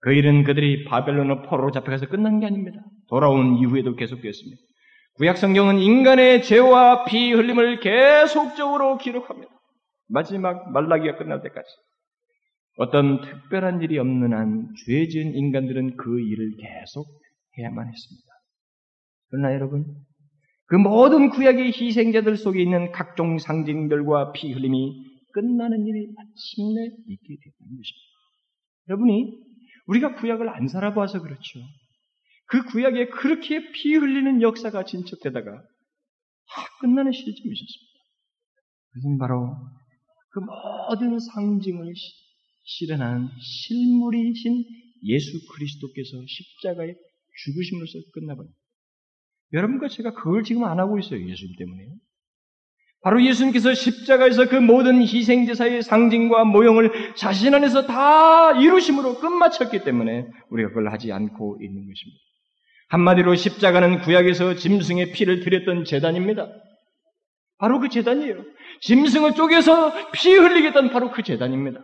[0.00, 2.80] 그 일은 그들이 바벨론의 포로로 잡혀가서 끝난 게 아닙니다.
[3.08, 4.60] 돌아온 이후에도 계속되었습니다.
[5.14, 9.52] 구약 성경은 인간의 죄와 피 흘림을 계속적으로 기록합니다.
[10.08, 11.68] 마지막 말라기가 끝날 때까지.
[12.78, 17.06] 어떤 특별한 일이 없는 한 죄 지은 인간들은 그 일을 계속
[17.58, 18.26] 해야만 했습니다.
[19.28, 19.84] 그러나 여러분,
[20.66, 27.76] 그 모든 구약의 희생자들 속에 있는 각종 상징들과 피 흘림이 끝나는 일이 마침내 있게 됐다는
[27.76, 28.10] 것입니다.
[28.88, 29.38] 여러분이
[29.90, 31.60] 우리가 구약을 안 살아봐서 그렇죠.
[32.46, 37.90] 그 구약에 그렇게 피 흘리는 역사가 진척되다가 다 끝나는 시점이 있었습니다.
[38.92, 39.56] 그것은 바로
[40.32, 41.92] 그 모든 상징을
[42.64, 44.64] 실현한 실물이신
[45.04, 46.94] 예수 그리스도께서 십자가에
[47.44, 48.58] 죽으심으로써 끝나버립니다.
[49.52, 51.20] 여러분과 제가 그걸 지금 안 하고 있어요.
[51.20, 51.94] 예수님 때문에요.
[53.02, 60.68] 바로 예수님께서 십자가에서 그 모든 희생제사의 상징과 모형을 자신 안에서 다 이루심으로 끝마쳤기 때문에 우리가
[60.68, 62.20] 그걸 하지 않고 있는 것입니다.
[62.88, 66.48] 한마디로 십자가는 구약에서 짐승의 피를 드렸던 재단입니다.
[67.58, 68.42] 바로 그 재단이에요.
[68.80, 71.80] 짐승을 쪼개서 피 흘리겠다는 바로 그 재단입니다.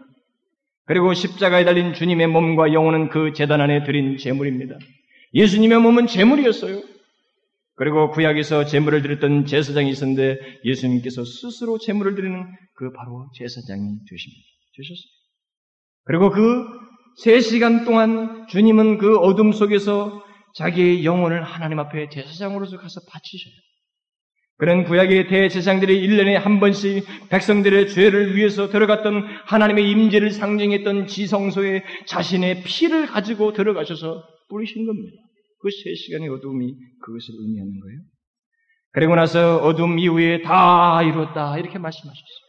[0.86, 4.76] 그리고 십자가에 달린 주님의 몸과 영혼은 그 재단 안에 드린 재물입니다.
[5.34, 6.82] 예수님의 몸은 재물이었어요.
[7.76, 14.42] 그리고 구약에서 제물을 드렸던 제사장이 있었는데 예수님께서 스스로 제물을 드리는 그 바로 제사장이 되십니다.
[14.76, 15.10] 되셨어요.
[16.04, 16.86] 그리고 그
[17.16, 20.22] 세 시간 동안 주님은 그 어둠 속에서
[20.54, 23.54] 자기의 영혼을 하나님 앞에 제사장으로서 가서 바치셔요.
[24.58, 32.62] 그런 구약의 대제사장들이 1년에 한 번씩 백성들의 죄를 위해서 들어갔던 하나님의 임재를 상징했던 지성소에 자신의
[32.64, 35.16] 피를 가지고 들어가셔서 뿌리신 겁니다.
[35.58, 38.00] 그 세 시간의 어둠이 그것을 의미하는 거예요.
[38.92, 42.46] 그리고 나서 어둠 이후에 다 이뤘다 이렇게 말씀하셨어요.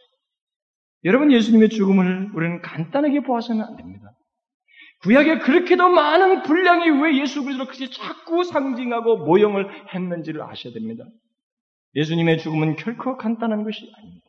[1.04, 4.04] 여러분 예수님의 죽음을 우리는 간단하게 보아서는 안 됩니다.
[5.02, 11.04] 구약에 그렇게도 많은 분량이 왜 예수 그리스도를 그렇게 자꾸 상징하고 모형을 했는지를 아셔야 됩니다.
[11.94, 14.26] 예수님의 죽음은 결코 간단한 것이 아닙니다.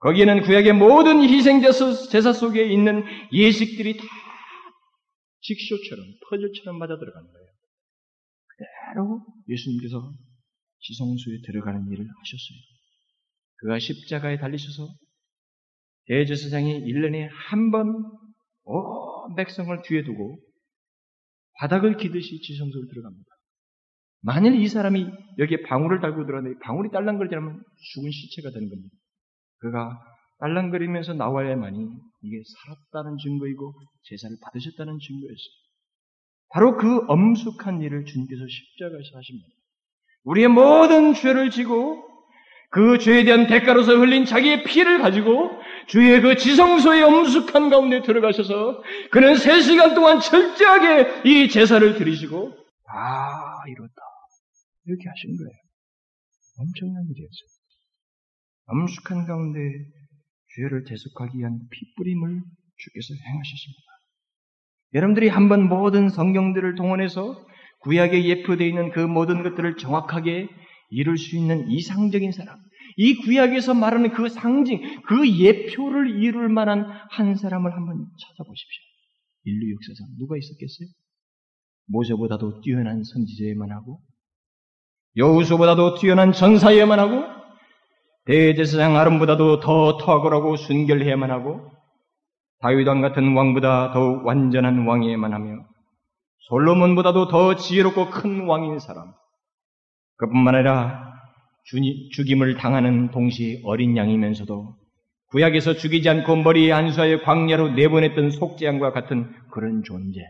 [0.00, 4.04] 거기에는 구약의 모든 희생 제사 속에 있는 예식들이 다
[5.42, 7.26] 직쇼처럼 퍼즐처럼 맞아 들어가는
[8.90, 10.12] 그대로 예수님께서
[10.80, 12.58] 지성소에 들어가는 일을 하셨어요.
[13.56, 14.88] 그가 십자가에 달리셔서
[16.06, 18.20] 대제사장이 1년에 한 번
[18.64, 20.38] 온 백성을 뒤에 두고
[21.58, 23.24] 바닥을 기듯이 지성소를 들어갑니다.
[24.22, 25.06] 만일 이 사람이
[25.38, 27.62] 여기에 방울을 달고 들어갔는데 방울이 딸랑거리자면
[27.94, 28.94] 죽은 시체가 되는 겁니다.
[29.58, 29.98] 그가
[30.40, 31.78] 딸랑거리면서 나와야만이
[32.22, 32.42] 이게
[32.92, 33.74] 살았다는 증거이고
[34.04, 35.69] 제사를 받으셨다는 증거였어요.
[36.50, 39.48] 바로 그 엄숙한 일을 주님께서 십자가에서 하십니다.
[40.24, 42.04] 우리의 모든 죄를 지고
[42.70, 45.50] 그 죄에 대한 대가로서 흘린 자기의 피를 가지고
[45.86, 53.62] 주의 그 지성소의 엄숙한 가운데 들어가셔서 그는 세 시간 동안 철저하게 이 제사를 드리시고 다
[53.68, 54.02] 이뤘다.
[54.86, 55.52] 이렇게 하신 거예요.
[56.58, 57.50] 엄청난 일이었어요.
[58.66, 59.58] 엄숙한 가운데
[60.54, 62.40] 죄를 대속하기 위한 피 뿌림을
[62.76, 63.89] 주께서 행하셨습니다.
[64.94, 67.46] 여러분들이 한번 모든 성경들을 동원해서
[67.80, 70.48] 구약에 예표되어 있는 그 모든 것들을 정확하게
[70.90, 72.58] 이룰 수 있는 이상적인 사람,
[72.96, 78.82] 이 구약에서 말하는 그 상징, 그 예표를 이룰 만한 한 사람을 한번 찾아보십시오.
[79.44, 80.88] 인류 역사상 누가 있었겠어요?
[81.86, 84.00] 모세보다도 뛰어난 선지자에만 하고,
[85.16, 87.24] 여우수보다도 뛰어난 전사에만 하고,
[88.26, 91.70] 대제사장 아름보다도 더 탁월하고 순결해야만 하고,
[92.60, 95.64] 다윗왕 같은 왕보다 더욱 완전한 왕이야만 하며,
[96.48, 99.12] 솔로몬보다도 더 지혜롭고 큰 왕인 사람,
[100.16, 101.10] 그뿐만 아니라
[102.12, 104.76] 죽임을 당하는 동시에 어린 양이면서도
[105.28, 110.20] 구약에서 죽이지 않고 머리에 안수하여 광야로 내보냈던 속죄양과 같은 그런 존재.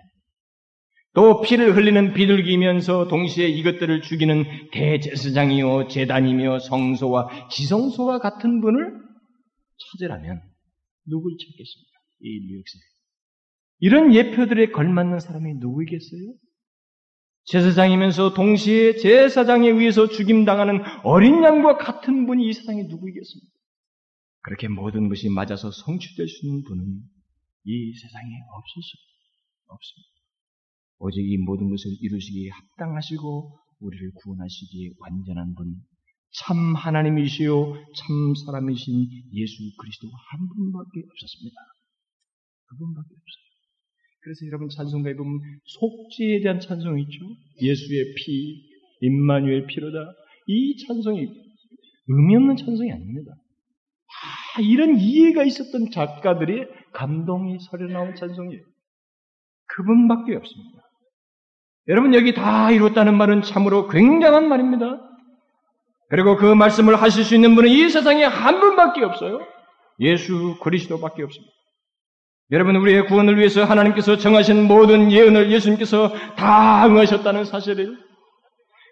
[1.15, 8.93] 또 피를 흘리는 비둘기면서 동시에 이것들을 죽이는 대제사장이요 재단이며 성소와 지성소와 같은 분을
[9.99, 10.41] 찾으라면
[11.07, 11.90] 누굴 찾겠습니까?
[12.21, 12.81] 이 역사에.
[13.79, 16.35] 이런 예표들에 걸맞는 사람이 누구이겠어요?
[17.45, 23.51] 제사장이면서 동시에 제사장에 의해서 죽임당하는 어린 양과 같은 분이 이 세상에 누구이겠습니까?
[24.43, 26.85] 그렇게 모든 것이 맞아서 성취될 수 있는 분은
[27.65, 29.11] 이 세상에 없었습니다.
[29.67, 30.11] 없습니다.
[30.99, 35.75] 오직 이 모든 것을 이루시기에 합당하시고 우리를 구원하시기에 완전한 분,
[36.33, 41.57] 참 하나님이시요 참 사람이신 예수 그리스도 한 분밖에 없었습니다.
[42.71, 43.51] 그분밖에 없어요.
[44.23, 47.25] 그래서 여러분 찬송가에 보면 속죄에 대한 찬송이 있죠.
[47.63, 48.63] 예수의 피,
[49.01, 49.99] 임마누엘 피로다.
[50.47, 51.27] 이 찬송이
[52.09, 53.33] 의미 없는 찬송이 아닙니다.
[53.33, 58.63] 다 이런 이해가 있었던 작가들의 감동이 서려 나온 찬송이에요.
[59.67, 60.81] 그분밖에 없습니다.
[61.89, 65.01] 여러분 여기 다 이뤘다는 말은 참으로 굉장한 말입니다.
[66.09, 69.41] 그리고 그 말씀을 하실 수 있는 분은 이 세상에 한 분밖에 없어요.
[70.01, 71.53] 예수 그리스도밖에 없습니다.
[72.53, 77.97] 여러분 우리의 구원을 위해서 하나님께서 정하신 모든 예언을 예수님께서 다 응하셨다는 사실을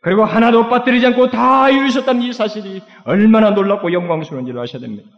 [0.03, 5.11] 그리고 하나도 빠뜨리지 않고 다 이루셨다는 이 사실이 얼마나 놀랍고 영광스러운지를 아셔야 됩니다.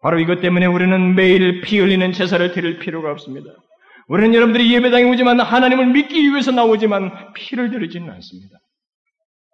[0.00, 3.50] 바로 이것 때문에 우리는 매일 피 흘리는 제사를 드릴 필요가 없습니다.
[4.08, 8.58] 우리는 여러분들이 예배당에 오지만 하나님을 믿기 위해서 나오지만 피를 드리지는 않습니다.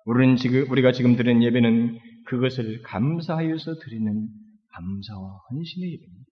[0.07, 4.29] 우리는 지금 우리가 지금 드리는 예배는 그것을 감사하여서 드리는
[4.73, 6.31] 감사와 헌신의 예배입니다.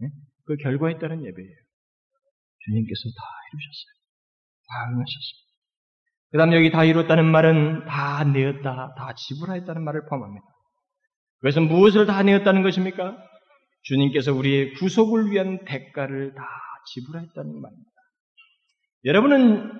[0.00, 0.08] 네?
[0.48, 1.56] 그 결과에 따른 예배예요.
[2.64, 3.92] 주님께서 다 이루셨어요.
[4.66, 5.48] 다 응하셨습니다.
[6.30, 10.46] 그 다음 여기 다 이뤘다는 말은 다 내었다, 다 지불하였다는 말을 포함합니다.
[11.40, 13.16] 그래서 무엇을 다 내었다는 것입니까?
[13.82, 16.42] 주님께서 우리의 구속을 위한 대가를 다
[16.94, 17.90] 지불하였다는 말입니다.
[19.04, 19.70] 여러분은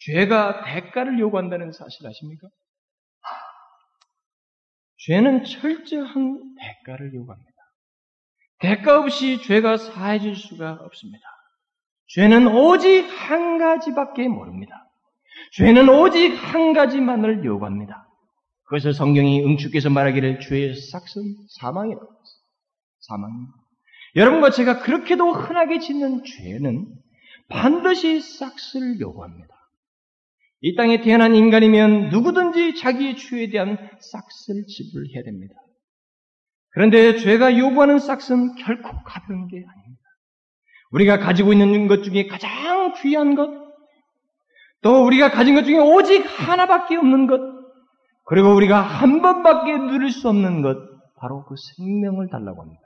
[0.00, 2.48] 죄가 대가를 요구한다는 사실 아십니까?
[5.06, 7.57] 죄는 철저한 대가를 요구합니다.
[8.60, 11.24] 대가 없이 죄가 사해질 수가 없습니다.
[12.08, 14.88] 죄는 오직 한 가지밖에 모릅니다.
[15.52, 18.08] 죄는 오직 한 가지만을 요구합니다.
[18.64, 22.38] 그것을 성경이 응축해서 말하기를 죄의 싹은 사망이라고 했어요.
[23.00, 23.52] 사망입니다.
[24.16, 26.86] 여러분과 제가 그렇게도 흔하게 짓는 죄는
[27.48, 29.54] 반드시 싹을 요구합니다.
[30.60, 35.54] 이 땅에 태어난 인간이면 누구든지 자기의 죄에 대한 싹을 지불해야 됩니다.
[36.70, 40.02] 그런데 죄가 요구하는 싹은 결코 가벼운 게 아닙니다.
[40.90, 43.50] 우리가 가지고 있는 것 중에 가장 귀한 것,
[44.82, 47.40] 또 우리가 가진 것 중에 오직 하나밖에 없는 것,
[48.24, 50.76] 그리고 우리가 한 번밖에 누릴 수 없는 것,
[51.20, 52.82] 바로 그 생명을 달라고 합니다.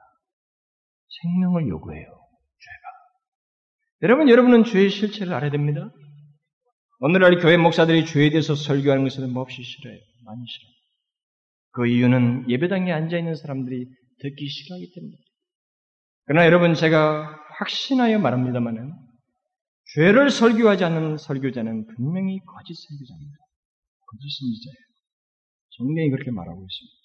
[1.23, 2.93] 생명을 요구해요, 죄가.
[4.03, 5.91] 여러분, 여러분은 죄의 실체를 알아야 됩니다.
[7.01, 9.99] 오늘날 교회 목사들이 죄에 대해서 설교하는 것을 몹시 싫어요.
[10.25, 10.82] 많이 싫어요.
[11.73, 13.87] 그 이유는 예배당에 앉아있는 사람들이
[14.21, 15.23] 듣기 싫어하기 때문입니다.
[16.27, 18.93] 그러나 여러분, 제가 확신하여 말합니다만은,
[19.95, 23.37] 죄를 설교하지 않는 설교자는 분명히 거짓 설교자입니다.
[24.07, 24.77] 거짓 선지자예요.
[25.77, 27.03] 성경이 그렇게 말하고 있습니다.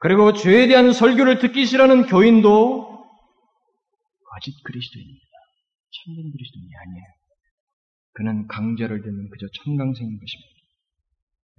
[0.00, 2.86] 그리고 죄에 대한 설교를 듣기 싫어하는 교인도
[4.30, 5.26] 거짓 그리스도인입니다.
[5.90, 7.06] 참된 그리스도인이 아니에요.
[8.12, 10.58] 그는 강제를 듣는 그저 청강생인 것입니다.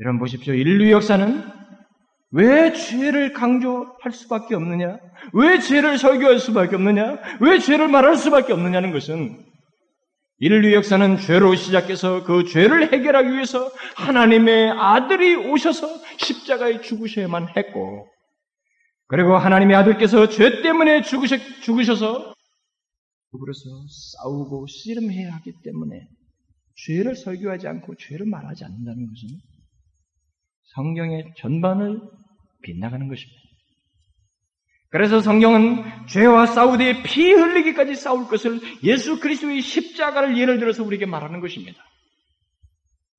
[0.01, 0.53] 여러분 보십시오.
[0.53, 1.43] 인류 역사는
[2.31, 4.99] 왜 죄를 강조할 수밖에 없느냐?
[5.33, 7.17] 왜 죄를 설교할 수밖에 없느냐?
[7.41, 9.45] 왜 죄를 말할 수밖에 없느냐는 것은
[10.37, 15.87] 인류 역사는 죄로 시작해서 그 죄를 해결하기 위해서 하나님의 아들이 오셔서
[16.17, 18.07] 십자가에 죽으셔야만 했고,
[19.07, 22.33] 그리고 하나님의 아들께서 죄 때문에 죽으셔, 죽으셔서
[23.31, 23.69] 그래서
[24.23, 26.07] 싸우고 씨름해야 하기 때문에
[26.85, 29.29] 죄를 설교하지 않고 죄를 말하지 않는다는 것은
[30.75, 31.99] 성경의 전반을
[32.61, 33.39] 빗나가는 것입니다.
[34.89, 41.41] 그래서 성경은 죄와 싸우되 피 흘리기까지 싸울 것을 예수 그리스도의 십자가를 예를 들어서 우리에게 말하는
[41.41, 41.83] 것입니다.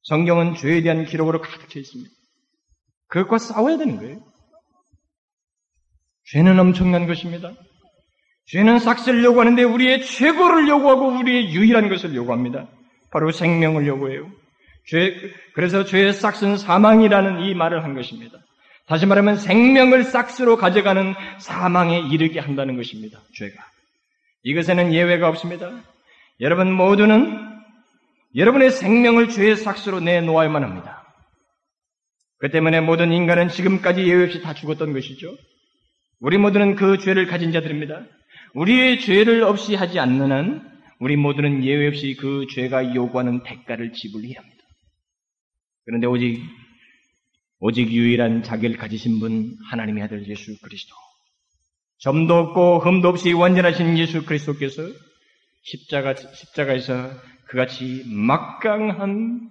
[0.02, 2.10] 성경은 죄에 대한 기록으로 가득 차 있습니다.
[3.06, 4.20] 그것과 싸워야 되는 거예요.
[6.32, 7.52] 죄는 엄청난 것입니다.
[8.46, 12.68] 죄는 삭스를 요구하는데 우리의 최고를 요구하고 우리의 유일한 것을 요구합니다.
[13.12, 14.30] 바로 생명을 요구해요.
[14.90, 15.14] 죄,
[15.54, 18.38] 그래서 죄의 삭스는 사망이라는 이 말을 한 것입니다.
[18.86, 23.20] 다시 말하면 생명을 싹스로 가져가는 사망에 이르게 한다는 것입니다.
[23.36, 23.64] 죄가.
[24.42, 25.70] 이것에는 예외가 없습니다.
[26.40, 27.38] 여러분 모두는
[28.34, 31.04] 여러분의 생명을 죄의 삭스로 내놓아야만 합니다.
[32.38, 35.36] 그 때문에 모든 인간은 지금까지 예외 없이 다 죽었던 것이죠.
[36.18, 38.02] 우리 모두는 그 죄를 가진 자들입니다.
[38.54, 44.40] 우리의 죄를 없이 하지 않는 한 우리 모두는 예외 없이 그 죄가 요구하는 대가를 지불해야
[44.40, 44.59] 합니다.
[45.90, 46.40] 그런데 오직
[47.58, 50.94] 오직 유일한 자기를 가지신 분 하나님의 아들 예수 그리스도.
[51.98, 54.82] 점도 없고 흠도 없이 완전하신 예수 그리스도께서
[55.64, 57.10] 십자가 십자가에서
[57.48, 59.50] 그같이 막강한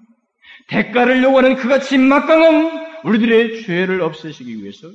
[0.69, 4.89] 대가를 요구하는 그같이 막강한 우리들의 죄를 없애시기 위해서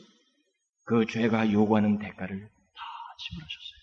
[0.85, 2.83] 그 죄가 요구하는 대가를 다
[3.19, 3.81] 지불하셨어요.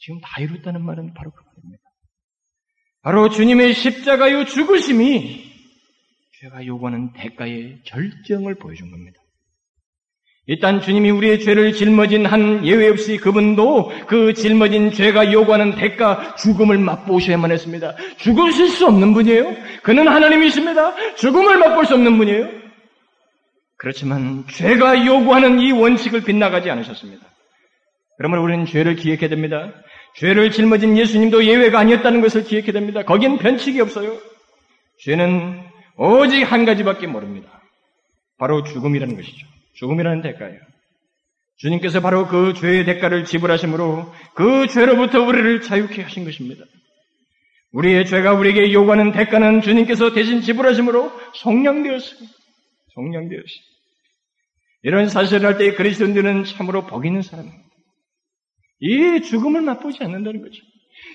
[0.00, 1.82] 지금 다 이뤘다는 말은 바로 그 말입니다.
[3.00, 5.53] 바로 주님의 십자가의 죽으심이
[6.44, 9.18] 죄가 요구하는 대가의 절정을 보여준 겁니다.
[10.46, 16.76] 일단 주님이 우리의 죄를 짊어진 한 예외 없이 그분도 그 짊어진 죄가 요구하는 대가 죽음을
[16.76, 17.94] 맛보셔야만 했습니다.
[18.18, 19.56] 죽으실 수 없는 분이에요.
[19.82, 21.14] 그는 하나님이십니다.
[21.14, 22.46] 죽음을 맛볼 수 없는 분이에요.
[23.78, 27.26] 그렇지만 죄가 요구하는 이 원칙을 빗나가지 않으셨습니다.
[28.18, 29.72] 그러면 우리는 죄를 기억해야 됩니다.
[30.16, 33.02] 죄를 짊어진 예수님도 예외가 아니었다는 것을 기억해야 됩니다.
[33.02, 34.18] 거긴 변칙이 없어요.
[34.98, 37.62] 죄는 오직 한 가지밖에 모릅니다.
[38.38, 39.46] 바로 죽음이라는 것이죠.
[39.74, 40.60] 죽음이라는 대가예요.
[41.56, 46.64] 주님께서 바로 그 죄의 대가를 지불하심으로 그 죄로부터 우리를 자유케 하신 것입니다.
[47.72, 52.28] 우리의 죄가 우리에게 요구하는 대가는 주님께서 대신 지불하심으로 성량되었어요.
[52.94, 53.64] 성량되었어요.
[54.82, 57.64] 이런 사실을 할 때 그리스도인들은 참으로 복 있는 사람입니다.
[58.80, 60.62] 이 죽음을 맛보지 않는다는 거죠.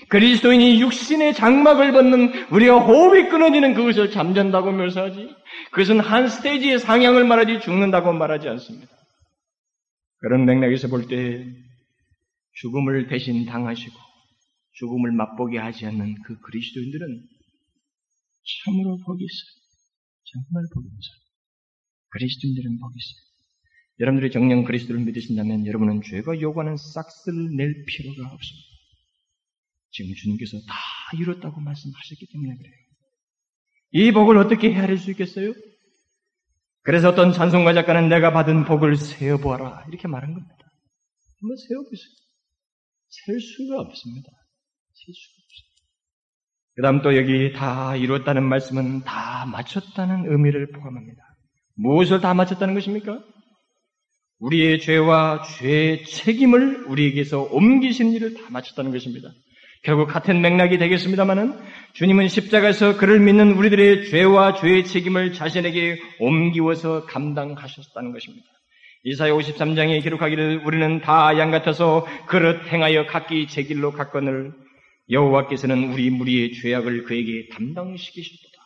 [0.09, 5.35] 그리스도인이 육신의 장막을 벗는 우리가 호흡이 끊어지는 그것을 잠잔다고 묘사하지
[5.71, 8.87] 그것은 한 스테이지의 상향을 말하지 죽는다고 말하지 않습니다.
[10.17, 11.45] 그런 맥락에서 볼 때
[12.53, 13.95] 죽음을 대신 당하시고
[14.73, 17.23] 죽음을 맛보게 하지 않는 그 그리스도인들은
[18.65, 19.59] 참으로 복이 있어요.
[20.25, 21.19] 정말 복이 있어요.
[22.09, 23.29] 그리스도인들은 복이 있어요.
[24.01, 28.68] 여러분들이 정령 그리스도를 믿으신다면 여러분은 죄가 요구하는 싹스를 낼 필요가 없습니다.
[29.91, 30.75] 지금 주님께서 다
[31.17, 32.73] 이뤘다고 말씀하셨기 때문에 그래요.
[33.91, 35.53] 이 복을 어떻게 헤아릴 수 있겠어요?
[36.81, 40.55] 그래서 어떤 찬송가 작가는 내가 받은 복을 세어보아라 이렇게 말한 겁니다.
[41.41, 42.09] 한번 세어보세요.
[43.09, 44.29] 셀 수가 없습니다.
[44.93, 45.69] 셀 수가 없어요.
[46.75, 51.21] 그 다음 또 여기 다 이뤘다는 말씀은 다 마쳤다는 의미를 포함합니다.
[51.75, 53.23] 무엇을 다 마쳤다는 것입니까?
[54.39, 59.29] 우리의 죄와 죄의 책임을 우리에게서 옮기신 일을 다 마쳤다는 것입니다.
[59.81, 61.57] 결국 같은 맥락이 되겠습니다만은
[61.93, 68.45] 주님은 십자가에서 그를 믿는 우리들의 죄와 죄의 책임을 자신에게 옮기워서 감당하셨다는 것입니다.
[69.03, 74.51] 이사야 53장에 기록하기를 우리는 다 양 같아서 그릇 행하여 각기 제 길로 갔거늘
[75.09, 78.59] 여호와께서는 우리 무리의 죄악을 그에게 담당시키셨다.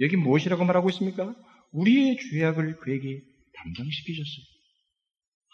[0.00, 1.34] 여기 무엇이라고 말하고 있습니까?
[1.72, 3.20] 우리의 죄악을 그에게
[3.56, 4.53] 담당시키셨어요.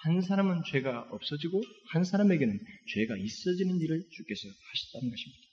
[0.03, 2.59] 한 사람은 죄가 없어지고 한 사람에게는
[2.95, 5.51] 죄가 있어지는 일을 주께서 하셨다는 것입니다.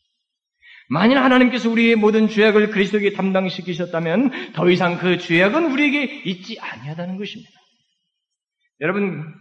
[0.89, 7.51] 만일 하나님께서 우리의 모든 죄악을 그리스도에게 담당시키셨다면 더 이상 그 죄악은 우리에게 있지 아니하다는 것입니다.
[8.79, 9.33] 여러분,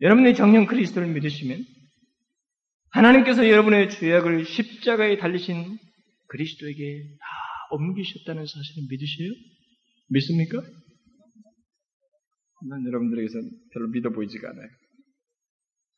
[0.00, 1.64] 여러분의 정령 그리스도를 믿으시면
[2.90, 5.78] 하나님께서 여러분의 죄악을 십자가에 달리신
[6.28, 7.26] 그리스도에게 다
[7.72, 9.32] 옮기셨다는 사실을 믿으세요?
[10.10, 10.62] 믿습니까?
[12.66, 13.40] 난 여러분들에게서
[13.72, 14.68] 별로 믿어 보이지가 않아요.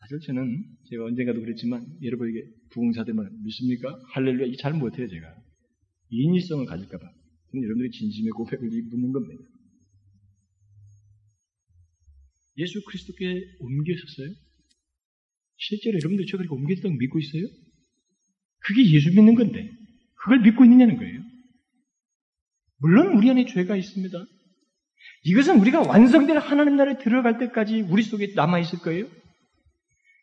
[0.01, 3.99] 사실 저는 제가 언젠가도 그랬지만 여러분에게 부흥사 되면 믿습니까?
[4.13, 5.35] 할렐루야 잘 못해요 제가
[6.11, 7.11] 인위성을 가질까봐
[7.55, 9.43] 여러분들이 진심의 고백을 묻는 겁니다.
[12.59, 14.35] 예수 그리스도께 옮기셨어요?
[15.59, 17.47] 실제로 여러분들 제가 그렇게 옮겼다고 믿고 있어요?
[18.59, 19.71] 그게 예수 믿는 건데
[20.15, 21.23] 그걸 믿고 있느냐는 거예요.
[22.79, 24.36] 물론 우리 안에 죄가 있습니다.
[25.27, 29.07] 이것은 우리가 완성될 하나님 나라에 들어갈 때까지 우리 속에 남아 있을 거예요.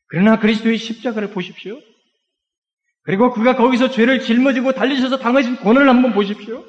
[0.07, 1.77] 그러나 그리스도의 십자가를 보십시오.
[3.01, 6.65] 그리고 그가 거기서 죄를 짊어지고 달리셔서 당하신 고난을 한번 보십시오.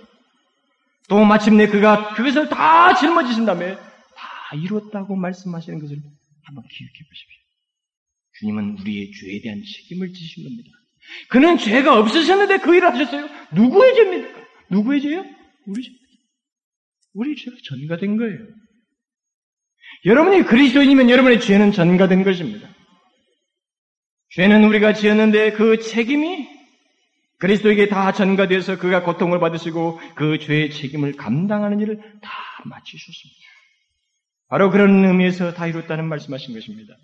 [1.09, 5.97] 또 마침내 그가 그것을 다 짊어지신 다음에 다 이뤘다고 말씀하시는 것을
[6.43, 7.41] 한번 기억해 보십시오.
[8.41, 10.71] 주님은 우리의 죄에 대한 책임을 지신 겁니다.
[11.29, 13.29] 그는 죄가 없으셨는데 그 일을 하셨어요.
[13.53, 14.41] 누구의 죄입니까?
[14.71, 15.25] 누구의 죄요?
[15.67, 16.04] 우리 죄.
[17.15, 18.39] 우리 죄가 전가된 거예요.
[20.05, 22.69] 여러분이 그리스도인이면 여러분의 죄는 전가된 것입니다.
[24.31, 26.49] 죄는 우리가 지었는데 그 책임이
[27.39, 32.31] 그리스도에게 다 전가되어서 그가 고통을 받으시고 그 죄의 책임을 감당하는 일을 다
[32.65, 33.41] 마치셨습니다.
[34.49, 36.95] 바로 그런 의미에서 다 이뤘다는 말씀하신 것입니다.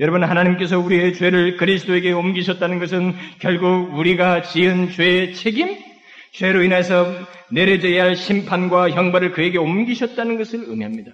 [0.00, 5.76] 여러분 하나님께서 우리의 죄를 그리스도에게 옮기셨다는 것은 결국 우리가 지은 죄의 책임,
[6.32, 7.06] 죄로 인해서
[7.50, 11.12] 내려져야 할 심판과 형벌을 그에게 옮기셨다는 것을 의미합니다.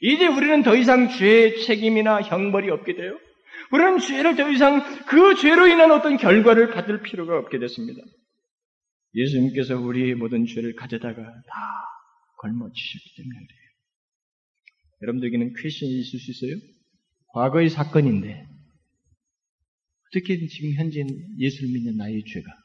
[0.00, 3.18] 이제 우리는 더 이상 죄의 책임이나 형벌이 없게 돼요.
[3.72, 8.00] 우리는 죄를 더 이상 그 죄로 인한 어떤 결과를 받을 필요가 없게 됐습니다.
[9.14, 11.54] 예수님께서 우리의 모든 죄를 가져다가 다
[12.38, 13.70] 걸머지셨기 때문에 그래요.
[15.02, 16.56] 여러분들에게는 퀘션이 있을 수 있어요?
[17.32, 18.46] 과거의 사건인데
[20.08, 21.04] 어떻게 지금 현재
[21.38, 22.59] 예수를 믿는 나의 죄가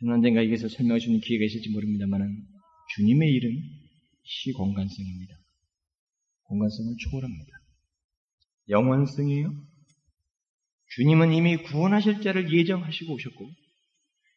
[0.00, 2.20] 저는 언젠가 여기서 설명할 수 있는 기회가 있을지 모릅니다만
[2.96, 3.50] 주님의 일은
[4.24, 5.34] 시공간성입니다.
[6.44, 7.50] 공간성을 초월합니다.
[8.68, 9.52] 영원성이에요.
[10.96, 13.50] 주님은 이미 구원하실 자를 예정하시고 오셨고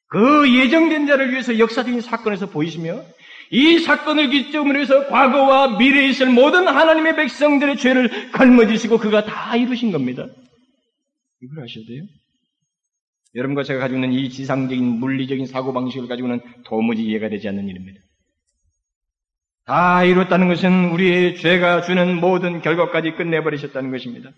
[0.07, 3.03] 그 예정된 자를 위해서 역사적인 사건에서 보이시며
[3.51, 9.91] 이 사건을 기점으로 해서 과거와 미래에 있을 모든 하나님의 백성들의 죄를 걸머지시고 그가 다 이루신
[9.91, 10.27] 겁니다.
[11.41, 12.03] 이걸 아셔야 돼요.
[13.35, 17.99] 여러분과 제가 가지고 있는 이 지상적인 물리적인 사고방식을 가지고는 도무지 이해가 되지 않는 일입니다.
[19.65, 24.31] 다 이뤘다는 것은 우리의 죄가 주는 모든 결과까지 끝내버리셨다는 것입니다.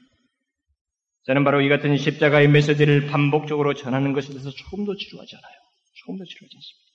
[1.25, 5.55] 저는 바로 이 같은 십자가의 메시지를 반복적으로 전하는 것에 대해서 조금도 지루하지 않아요.
[5.95, 6.85] 조금도 지루하지 않습니다.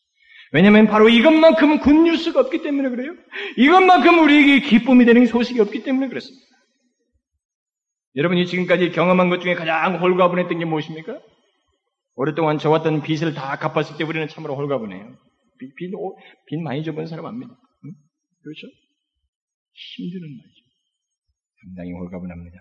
[0.53, 3.14] 왜냐하면 바로 이것만큼은 굿뉴스가 없기 때문에 그래요.
[3.57, 6.46] 이것만큼 우리에게 기쁨이 되는 소식이 없기 때문에 그렇습니다.
[8.16, 11.20] 여러분이 지금까지 경험한 것 중에 가장 홀가분했던 게 무엇입니까?
[12.20, 15.16] 오랫동안 져왔던 빚을 다 갚았을 때 우리는 참으로 홀가분해요.
[15.58, 15.90] 빚, 빚,
[16.46, 17.50] 빚 많이 져본 사람 압니다.
[17.86, 17.92] 응?
[18.42, 18.66] 그렇죠?
[19.96, 20.60] 힘드는 말이죠.
[21.64, 22.58] 상당히 홀가분합니다.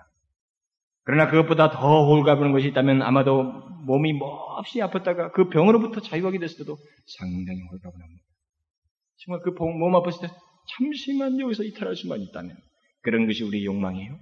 [1.04, 3.44] 그러나 그것보다 더 홀가분한 것이 있다면 아마도
[3.86, 6.78] 몸이 몹시 아팠다가 그 병으로부터 자유하게 됐을 때도
[7.18, 8.24] 상당히 홀가분합니다.
[9.26, 10.28] 정말 그 몸 아팠을 때
[10.78, 12.56] 잠시만 여기서 이탈할 수만 있다면
[13.02, 14.18] 그런 것이 우리의 욕망이에요.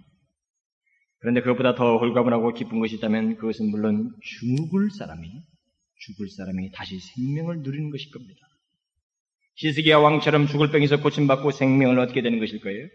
[1.19, 5.27] 그런데 그것보다 더 홀가분하고 기쁜 것이 있다면 그것은 물론 죽을 사람이
[5.99, 8.39] 죽을 사람이 다시 생명을 누리는 것일 겁니다.
[9.55, 12.87] 시스기야 왕처럼 죽을 병에서 고침받고 생명을 얻게 되는 것일 거예요.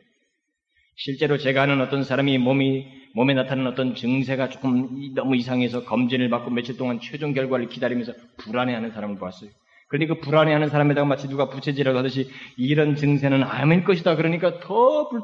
[0.97, 6.51] 실제로 제가 아는 어떤 사람이 몸이 몸에 나타나는 어떤 증세가 조금 너무 이상해서 검진을 받고
[6.51, 9.51] 며칠 동안 최종 결과를 기다리면서 불안해하는 사람을 봤어요.
[9.89, 14.17] 그런데 그 불안해하는 사람에다가 마치 누가 부채질을 하듯이 이런 증세는 암일 것이다.
[14.17, 15.21] 그러니까 더 불,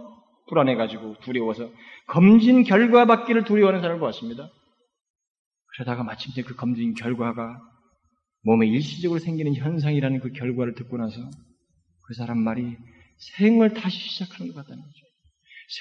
[0.48, 1.70] 불안해가지고 두려워서
[2.06, 4.50] 검진 결과 받기를 두려워하는 사람을 봤습니다.
[5.74, 7.60] 그러다가 마침내 그 검진 결과가
[8.42, 11.16] 몸에 일시적으로 생기는 현상이라는 그 결과를 듣고 나서
[12.02, 12.76] 그 사람 말이
[13.36, 15.06] 생을 다시 시작하는 것 같다는 거죠.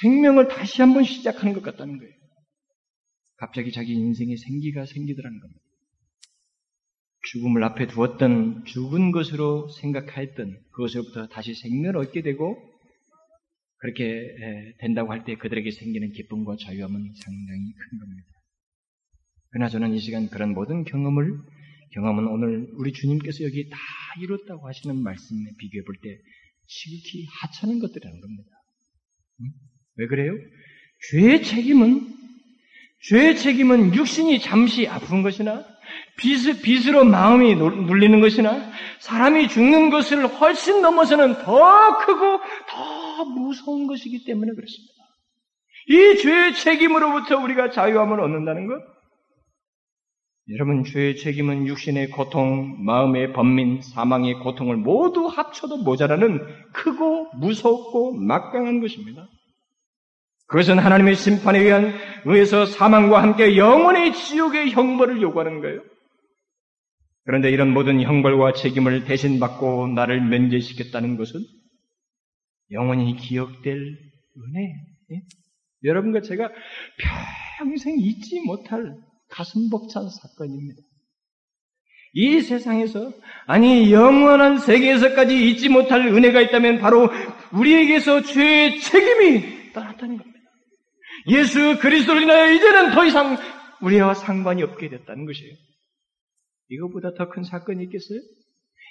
[0.01, 2.13] 생명을 다시 한번 시작하는 것 같다는 거예요.
[3.37, 5.61] 갑자기 자기 인생에 생기가 생기더라는 겁니다.
[7.31, 12.57] 죽음을 앞에 두었던 죽은 것으로 생각하였던 그것으로부터 다시 생명을 얻게 되고
[13.79, 18.27] 그렇게 된다고 할 때 그들에게 생기는 기쁨과 자유함은 상당히 큰 겁니다.
[19.51, 21.31] 그러나 저는 이 시간 그런 모든 경험을
[21.93, 23.77] 경험은 오늘 우리 주님께서 여기 다
[24.21, 26.17] 이뤘다고 하시는 말씀에 비교해 볼 때
[26.69, 28.49] 지극히 하찮은 것들이라는 겁니다.
[29.95, 30.33] 왜 그래요?
[31.11, 32.13] 죄의 책임은
[33.09, 35.63] 죄의 책임은 육신이 잠시 아픈 것이나
[36.17, 44.25] 빚, 빚으로 마음이 눌리는 것이나 사람이 죽는 것을 훨씬 넘어서는 더 크고 더 무서운 것이기
[44.25, 44.93] 때문에 그렇습니다.
[45.89, 48.81] 이 죄의 책임으로부터 우리가 자유함을 얻는다는 것?
[50.49, 56.39] 여러분, 죄의 책임은 육신의 고통, 마음의 번민, 사망의 고통을 모두 합쳐도 모자라는
[56.71, 59.27] 크고 무섭고 막강한 것입니다.
[60.47, 61.93] 그것은 하나님의 심판에 의한
[62.23, 65.81] 의해서 사망과 함께 영원의 지옥의 형벌을 요구하는 거예요.
[67.25, 71.41] 그런데 이런 모든 형벌과 책임을 대신 받고 나를 면제시켰다는 것은
[72.71, 74.73] 영원히 기억될 은혜.
[75.11, 75.21] 예?
[75.83, 76.49] 여러분과 제가
[77.57, 78.95] 평생 잊지 못할
[79.29, 80.81] 가슴 벅찬 사건입니다.
[82.13, 83.11] 이 세상에서,
[83.45, 87.09] 아니, 영원한 세계에서까지 잊지 못할 은혜가 있다면 바로
[87.53, 90.39] 우리에게서 죄의 책임이 떠났다는 겁니다.
[91.27, 93.37] 예수 그리스도를 인하여 이제는 더 이상
[93.81, 95.53] 우리와 상관이 없게 됐다는 것이에요.
[96.69, 98.19] 이것보다 더 큰 사건이 있겠어요?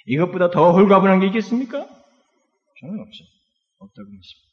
[0.05, 1.79] 이것보다 더 홀가분한 게 있겠습니까?
[2.79, 3.27] 저는 없어요.
[3.77, 4.47] 없다고 믿습니다.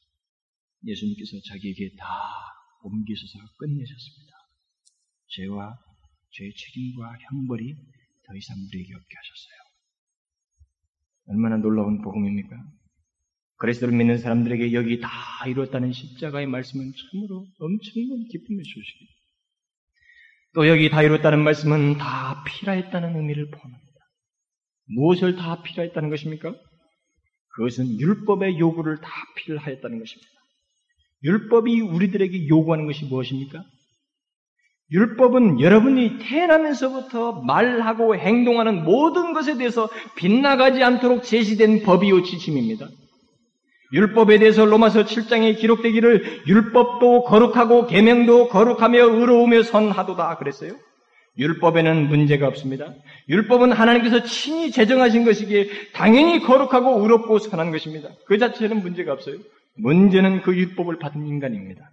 [0.87, 2.07] 예수님께서 자기에게 다
[2.83, 4.33] 옮기셔서 끝내셨습니다.
[5.29, 5.79] 죄와
[6.33, 7.75] 죄의 책임과 형벌이
[8.27, 9.65] 더 이상 우리에게 없게 하셨어요.
[11.27, 12.57] 얼마나 놀라운 복음입니까?
[13.57, 15.09] 그리스도를 믿는 사람들에게 여기 다
[15.47, 19.15] 이루었다는 십자가의 말씀은 참으로 엄청난 기쁨의 소식입니다.
[20.55, 23.85] 또 여기 다 이루었다는 말씀은 다 필요했다는 의미를 포함합니다.
[24.87, 26.55] 무엇을 다 필요했다는 것입니까?
[27.55, 30.31] 그것은 율법의 요구를 다 필요하였다는 것입니다.
[31.23, 33.63] 율법이 우리들에게 요구하는 것이 무엇입니까?
[34.91, 42.87] 율법은 여러분이 태어나면서부터 말하고 행동하는 모든 것에 대해서 빗나가지 않도록 제시된 법이요 지침입니다.
[43.93, 50.73] 율법에 대해서 로마서 7장에 기록되기를 율법도 거룩하고 계명도 거룩하며 의로우며 선하도다 그랬어요.
[51.39, 52.95] 율법에는 문제가 없습니다.
[53.29, 58.09] 율법은 하나님께서 친히 제정하신 것이기에 당연히 거룩하고 의롭고 선한 것입니다.
[58.27, 59.37] 그 자체는 문제가 없어요.
[59.77, 61.91] 문제는 그 율법을 받은 인간입니다.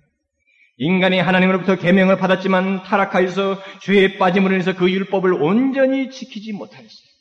[0.78, 7.12] 인간이 하나님으로부터 계명을 받았지만 타락하여서 죄에 빠짐으로 인해서 그 율법을 온전히 지키지 못하였어요.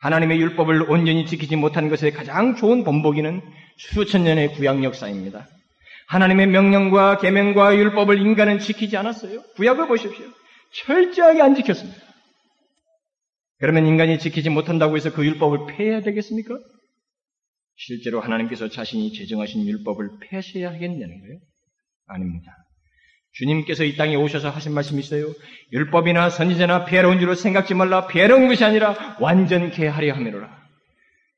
[0.00, 3.42] 하나님의 율법을 온전히 지키지 못한 것의 가장 좋은 본보기는
[3.76, 5.46] 수천 년의 구약 역사입니다.
[6.08, 9.42] 하나님의 명령과 계명과 율법을 인간은 지키지 않았어요.
[9.56, 10.26] 구약을 보십시오.
[10.72, 11.98] 철저하게 안 지켰습니다.
[13.58, 16.58] 그러면 인간이 지키지 못한다고 해서 그 율법을 폐해야 되겠습니까?
[17.76, 21.38] 실제로 하나님께서 자신이 제정하신 율법을 폐하셔야 하겠냐는 거예요?
[22.06, 22.56] 아닙니다.
[23.32, 25.32] 주님께서 이 땅에 오셔서 하신 말씀이 있어요.
[25.72, 28.06] 율법이나 선지자나 피해로운 줄로 생각지 말라.
[28.06, 30.60] 피해로운 것이 아니라 완전케 하려 함이로라.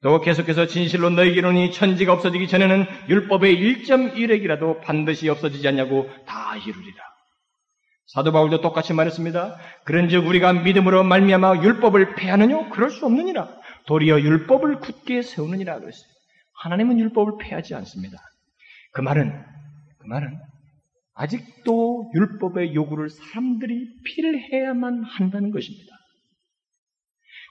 [0.03, 7.12] 또 계속해서 진실로 너희기로니 천지가 없어지기 전에는 율법의 1.1핵이라도 반드시 없어지지 않냐고 다 이루리라.
[8.13, 9.57] 사도 바울도 똑같이 말했습니다.
[9.85, 12.69] 그런즉 우리가 믿음으로 말미암아 율법을 폐하느냐?
[12.69, 13.49] 그럴 수 없느니라.
[13.87, 16.13] 도리어 율법을 굳게 세우느니라 그랬어요.
[16.63, 18.19] 하나님은 율법을 폐하지 않습니다.
[18.93, 19.33] 그 말은
[19.99, 20.39] 그 말은
[21.15, 25.97] 아직도 율법의 요구를 사람들이 필해야만 한다는 것입니다.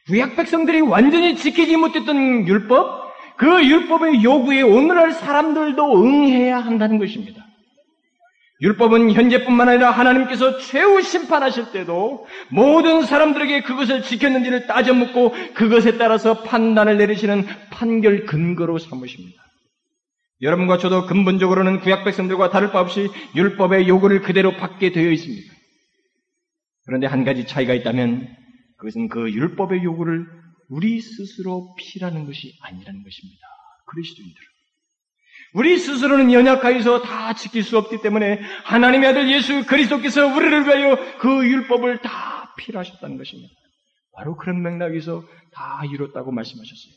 [0.06, 7.41] 구약 백성들이 완전히 지키지 못했던 율법, 그 율법의 요구에 오늘날 사람들도 응해야 한다는 것입니다.
[8.62, 16.44] 율법은 현재뿐만 아니라 하나님께서 최후 심판하실 때도 모든 사람들에게 그것을 지켰는지를 따져 묻고 그것에 따라서
[16.44, 19.42] 판단을 내리시는 판결 근거로 삼으십니다.
[20.44, 25.54] 여러분과 저도 근본적으로는 구약 백성들과 다를 바 없이 율법의 요구를 그대로 받게 되어 있습니다.
[26.86, 28.28] 그런데 한 가지 차이가 있다면
[28.78, 30.26] 그것은 그 율법의 요구를
[30.70, 33.48] 우리 스스로 피라는 것이 아니라는 것입니다.
[33.86, 34.51] 그리스도인들은.
[35.54, 41.46] 우리 스스로는 연약하여서 다 지킬 수 없기 때문에 하나님의 아들 예수 그리스도께서 우리를 위하여 그
[41.46, 43.54] 율법을 다 필하셨다는 것입니다.
[44.16, 45.24] 바로 그런 맥락에서
[45.54, 46.94] 다 이뤘다고 말씀하셨어요.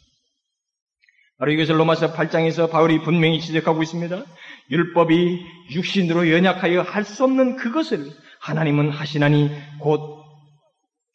[1.38, 4.24] 바로 이것을 로마서 8장에서 바울이 분명히 지적하고 있습니다.
[4.70, 5.44] 율법이
[5.74, 8.09] 육신으로 연약하여 할 수 없는 그것을
[8.40, 9.50] 하나님은 하시나니
[9.80, 10.22] 곧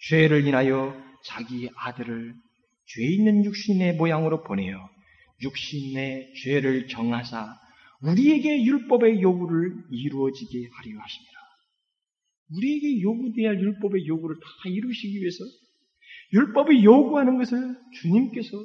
[0.10, 2.34] 죄를 인하여 자기 아들을
[2.86, 4.78] 죄 있는 육신의 모양으로 보내어
[5.42, 7.60] 육신의 죄를 정하사
[8.02, 11.40] 우리에게 율법의 요구를 이루어지게 하려 하십니다.
[12.52, 15.44] 우리에게 요구돼야 할 율법의 요구를 다 이루시기 위해서
[16.34, 17.58] 율법이 요구하는 것을
[18.02, 18.58] 주님께서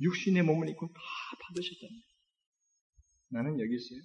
[0.00, 1.00] 육신의 몸을 입고 다
[1.42, 1.96] 받으셨다는
[3.28, 4.00] 나는 여기 있어요.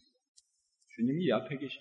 [0.95, 1.73] 주님이 이 앞에 계셔.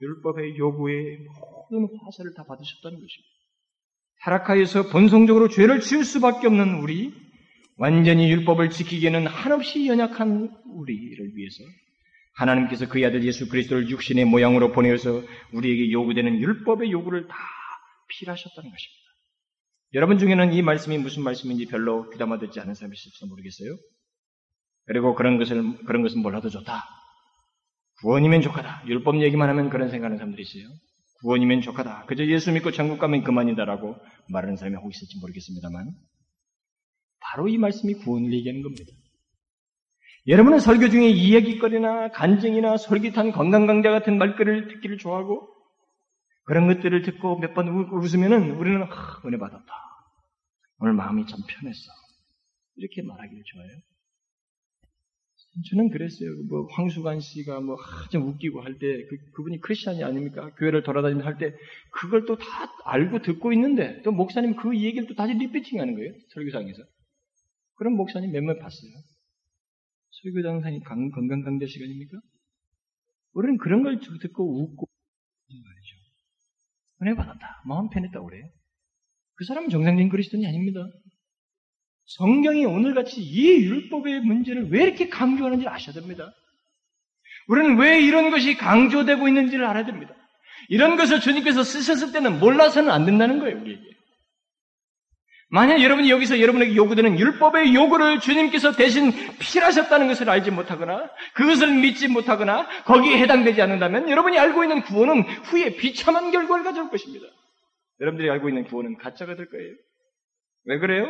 [0.00, 3.32] 율법의 요구에 모든 화살을 다 받으셨다는 것입니다.
[4.20, 7.12] 타락하여서 본성적으로 죄를 지을 수밖에 없는 우리,
[7.76, 11.64] 완전히 율법을 지키기에는 한없이 연약한 우리를 위해서
[12.34, 17.36] 하나님께서 그의 아들 예수 그리스도를 육신의 모양으로 보내어서 우리에게 요구되는 율법의 요구를 다
[18.08, 19.02] 필하셨다는 것입니다.
[19.94, 23.76] 여러분 중에는 이 말씀이 무슨 말씀인지 별로 귀담아 듣지 않은 사람이 있을지 모르겠어요.
[24.86, 26.84] 그리고 그런 것을, 그런 것은 몰라도 좋다.
[28.00, 28.84] 구원이면 좋하다.
[28.88, 30.72] 율법 얘기만 하면 그런 생각하는 사람들이 있어요.
[31.20, 32.06] 구원이면 좋하다.
[32.06, 33.96] 그저 예수 믿고 천국 가면 그만이다라고
[34.28, 35.92] 말하는 사람이 혹 있을지 모르겠습니다만
[37.32, 38.92] 바로 이 말씀이 구원을 얘기하는 겁니다.
[40.26, 45.48] 여러분은 설교 중에 이야기거리나 간증이나 솔깃한 건강 강좌 같은 말거리를 듣기를 좋아하고
[46.44, 49.66] 그런 것들을 듣고 몇 번 웃으면은 우리는 아, 은혜 받았다.
[50.78, 51.90] 오늘 마음이 참 편했어.
[52.76, 53.76] 이렇게 말하기를 좋아해요.
[55.70, 56.30] 저는 그랬어요.
[56.48, 60.50] 뭐 황수관 씨가 뭐좀 웃기고 할 때 그, 그분이 크리스천이 아닙니까?
[60.58, 61.54] 교회를 돌아다니면서 할 때
[61.90, 62.46] 그걸 또 다
[62.84, 66.12] 알고 듣고 있는데 또 목사님 그 얘기를 또 다시 리피팅하는 거예요.
[66.34, 66.82] 설교장에서.
[67.74, 68.92] 그런 목사님 몇몇 봤어요.
[70.22, 72.18] 설교장상이 건강 강좌 시간입니까?
[73.34, 74.86] 우리는 그런 걸 듣고 웃고
[75.48, 75.96] 말이죠.
[77.02, 77.62] 은혜 받았다.
[77.66, 78.38] 마음 편했다 그래.
[79.34, 80.80] 그 사람은 정상적인 그리스도인이 아닙니다.
[82.04, 86.30] 성경이 오늘같이 이 율법의 문제를 왜 이렇게 강조하는지 아셔야 됩니다.
[87.48, 90.14] 우리는 왜 이런 것이 강조되고 있는지를 알아야 됩니다.
[90.68, 93.91] 이런 것을 주님께서 쓰셨을 때는 몰라서는 안 된다는 거예요, 우리에게.
[95.54, 102.08] 만약 여러분이 여기서 여러분에게 요구되는 율법의 요구를 주님께서 대신 필하셨다는 것을 알지 못하거나 그것을 믿지
[102.08, 107.26] 못하거나 거기에 해당되지 않는다면 여러분이 알고 있는 구원은 후에 비참한 결과를 가져올 것입니다.
[108.00, 109.74] 여러분들이 알고 있는 구원은 가짜가 될 거예요.
[110.64, 111.06] 왜 그래요?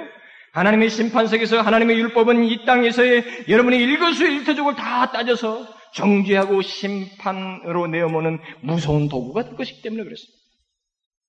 [0.55, 9.45] 하나님의 심판석에서 하나님의 율법은 이 땅에서의 여러분의 일거수일투족을 다 따져서 정죄하고 심판으로 내어모는 무서운 도구가
[9.45, 10.36] 될 것이기 때문에 그랬습니다.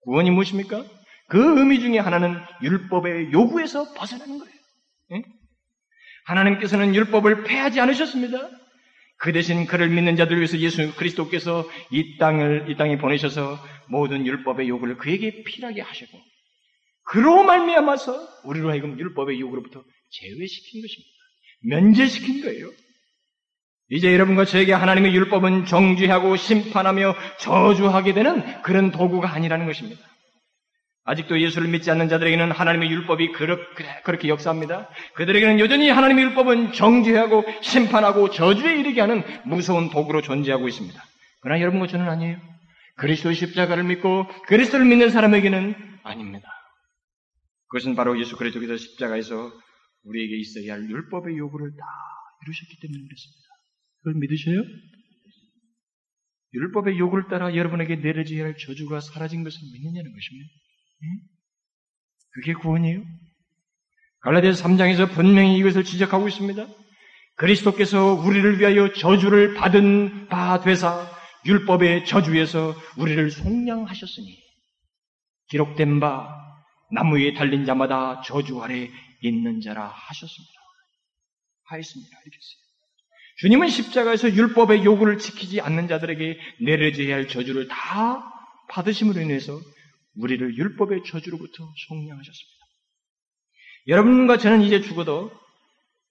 [0.01, 0.83] 구원이 무엇입니까?
[1.33, 4.53] 그 의미 중에 하나는 율법의 요구에서 벗어나는 거예요.
[5.13, 5.23] 예?
[6.25, 8.51] 하나님께서는 율법을 폐하지 않으셨습니다.
[9.17, 13.57] 그 대신 그를 믿는 자들 위해서 예수 그리스도께서 이 땅을 이 땅에 보내셔서
[13.87, 16.19] 모든 율법의 요구를 그에게 필하게 하시고
[17.05, 21.09] 그로 말미암아서 우리로 하여금 율법의 요구로부터 제외시킨 것입니다.
[21.63, 22.69] 면제시킨 거예요.
[23.89, 30.12] 이제 여러분과 저에게 하나님의 율법은 정죄하고 심판하며 저주하게 되는 그런 도구가 아니라는 것입니다.
[31.05, 34.89] 아직도 예수를 믿지 않는 자들에게는 하나님의 율법이 그렇게 역사합니다.
[35.15, 41.01] 그들에게는 여전히 하나님의 율법은 정죄하고 심판하고 저주에 이르게 하는 무서운 도구로 존재하고 있습니다.
[41.41, 42.37] 그러나 여러분과 저는 아니에요.
[42.95, 46.47] 그리스도의 십자가를 믿고 그리스도를 믿는 사람에게는 아닙니다.
[47.67, 49.51] 그것은 바로 예수 그리스도께서 십자가에서
[50.03, 51.85] 우리에게 있어야 할 율법의 요구를 다
[52.43, 53.47] 이루셨기 때문에 그렇습니다.
[54.03, 54.63] 그걸 믿으셔요?
[56.53, 60.49] 율법의 요구를 따라 여러분에게 내려져야 할 저주가 사라진 것을 믿느냐는 것입니다.
[62.33, 63.03] 그게 구원이에요?
[64.21, 66.65] 갈라디아서 3장에서 분명히 이것을 지적하고 있습니다.
[67.35, 71.09] 그리스도께서 우리를 위하여 저주를 받은 바 되사
[71.45, 74.41] 율법의 저주에서 우리를 속량하셨으니
[75.49, 76.29] 기록된 바
[76.91, 78.89] 나무 위에 달린 자마다 저주 아래
[79.21, 80.53] 있는 자라 하셨습니다.
[81.65, 82.17] 하였습니다.
[82.23, 82.63] 이렇게 했어요.
[83.37, 88.31] 주님은 십자가에서 율법의 요구를 지키지 않는 자들에게 내려져야 할 저주를 다
[88.69, 89.59] 받으심으로 인해서
[90.15, 92.63] 우리를 율법의 저주로부터 속량하셨습니다.
[93.87, 95.31] 여러분과 저는 이제 죽어도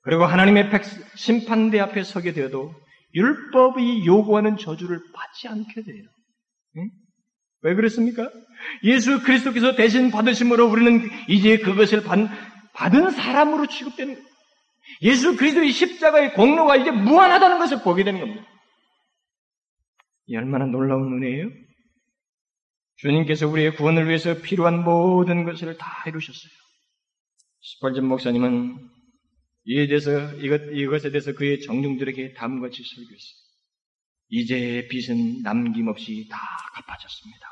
[0.03, 0.71] 그리고 하나님의
[1.17, 2.75] 심판대 앞에 서게 되어도
[3.15, 6.05] 율법이 요구하는 저주를 받지 않게 돼요.
[6.77, 6.91] 응?
[7.63, 8.31] 왜 그렇습니까?
[8.83, 12.19] 예수 그리스도께서 대신 받으심으로 우리는 이제 그것을 받,
[12.75, 14.21] 받은 사람으로 취급되는.
[15.03, 18.45] 예수 그리스도의 십자가의 공로가 이제 무한하다는 것을 보게 되는 겁니다.
[20.27, 21.49] 이 얼마나 놀라운 은혜예요?
[22.97, 26.53] 주님께서 우리의 구원을 위해서 필요한 모든 것을 다 이루셨어요.
[27.61, 28.91] 스펄전 목사님은
[29.65, 33.43] 이에 대해서 이것 이것에 대해서 그의 정중들에게 다음같이 설교했어요.
[34.29, 36.39] 이제의 빚은 남김없이 다
[36.75, 37.47] 갚아졌습니다.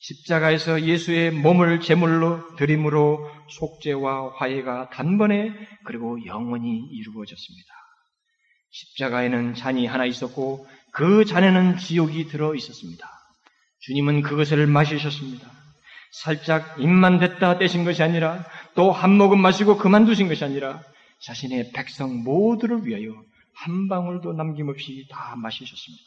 [0.00, 5.52] 십자가에서 예수의 몸을 제물로 드림으로 속죄와 화해가 단번에
[5.84, 7.74] 그리고 영원히 이루어졌습니다.
[8.70, 13.19] 십자가에는 잔이 하나 있었고 그 잔에는 지옥이 들어 있었습니다.
[13.80, 15.50] 주님은 그것을 마시셨습니다.
[16.12, 20.82] 살짝 입만 됐다 떼신 것이 아니라 또 한 모금 마시고 그만두신 것이 아니라
[21.22, 23.14] 자신의 백성 모두를 위하여
[23.54, 26.04] 한 방울도 남김없이 다 마시셨습니다.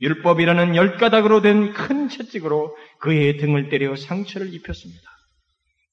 [0.00, 5.02] 율법이라는 열 가닥으로 된 큰 채찍으로 그의 등을 때려 상처를 입혔습니다.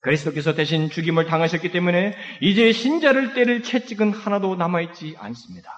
[0.01, 5.70] 그리스도께서 대신 죽임을 당하셨기 때문에 이제 신자를 때릴 채찍은 하나도 남아있지 않습니다.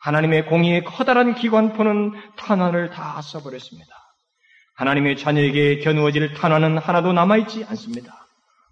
[0.00, 3.97] 하나님의 공의의 커다란 기관포는 탄환을 다 써버렸습니다.
[4.78, 8.28] 하나님의 자녀에게 겨누어질 탄환은 하나도 남아있지 않습니다.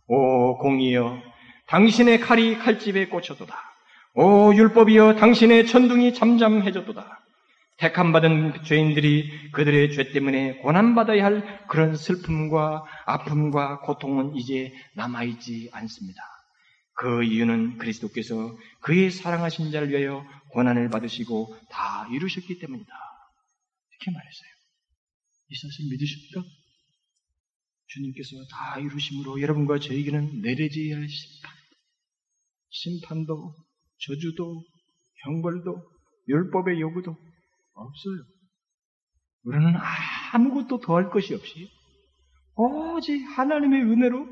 [0.07, 1.21] 오 공이여
[1.67, 3.57] 당신의 칼이 칼집에 꽂혔도다.
[4.15, 7.21] 오 율법이여 당신의 천둥이 잠잠해졌도다.
[7.79, 16.23] 택함받은 죄인들이 그들의 죄 때문에 고난받아야 할 그런 슬픔과 아픔과 고통은 이제 남아있지 않습니다.
[16.95, 22.93] 그 이유는 그리스도께서 그의 사랑하신 자를 위하여 고난을 받으시고 다 이루셨기 때문이다.
[23.91, 24.56] 이렇게 말했어요.
[25.49, 26.43] 이 사실 믿으십니까?
[27.87, 31.53] 주님께서 다 이루심으로 여러분과 저에게는 내려져야 할 심판,
[32.71, 33.55] 심판도,
[33.99, 34.63] 저주도,
[35.25, 35.83] 형벌도,
[36.29, 37.17] 율법의 요구도
[37.75, 38.17] 없어요.
[39.45, 39.75] 우리는
[40.33, 41.71] 아무것도 더할 것이 없이
[42.57, 44.27] 오직 하나님의 은혜로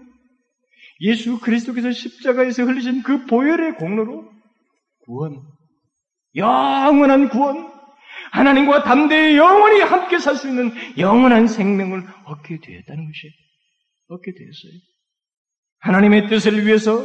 [1.02, 4.32] 예수 그리스도께서 십자가에서 흘리신 그 보혈의 공로로
[5.04, 5.42] 구원,
[6.34, 7.73] 영원한 구원,
[8.34, 13.30] 하나님과 담대히 영원히 함께 살 수 있는 영원한 생명을 얻게 되었다는 것이
[14.08, 14.72] 얻게 되었어요.
[15.80, 17.04] 하나님의 뜻을 위해서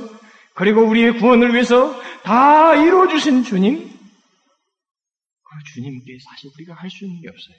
[0.56, 7.22] 그리고 우리의 구원을 위해서 다 이루어 주신 주님, 그 주님께 사실 우리가 할 수 있는
[7.22, 7.56] 게 없어요.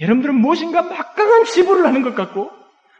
[0.00, 2.50] 여러분들은 무엇인가 막강한 지불을 하는 것 같고,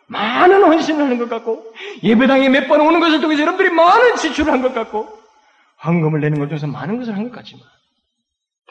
[0.06, 4.62] 많은 헌신을 하는 것 같고, 예배당에 몇 번 오는 것을 통해서 여러분들이 많은 지출을 한
[4.62, 5.08] 것 같고,
[5.84, 7.64] 헌금을 내는 걸 통해서 많은 것을 한 것 같지만,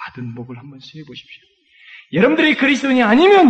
[0.04, 1.42] 받은 복을 한번 세어 보십시오.
[2.12, 3.50] 여러분들이 그리스도인이 아니면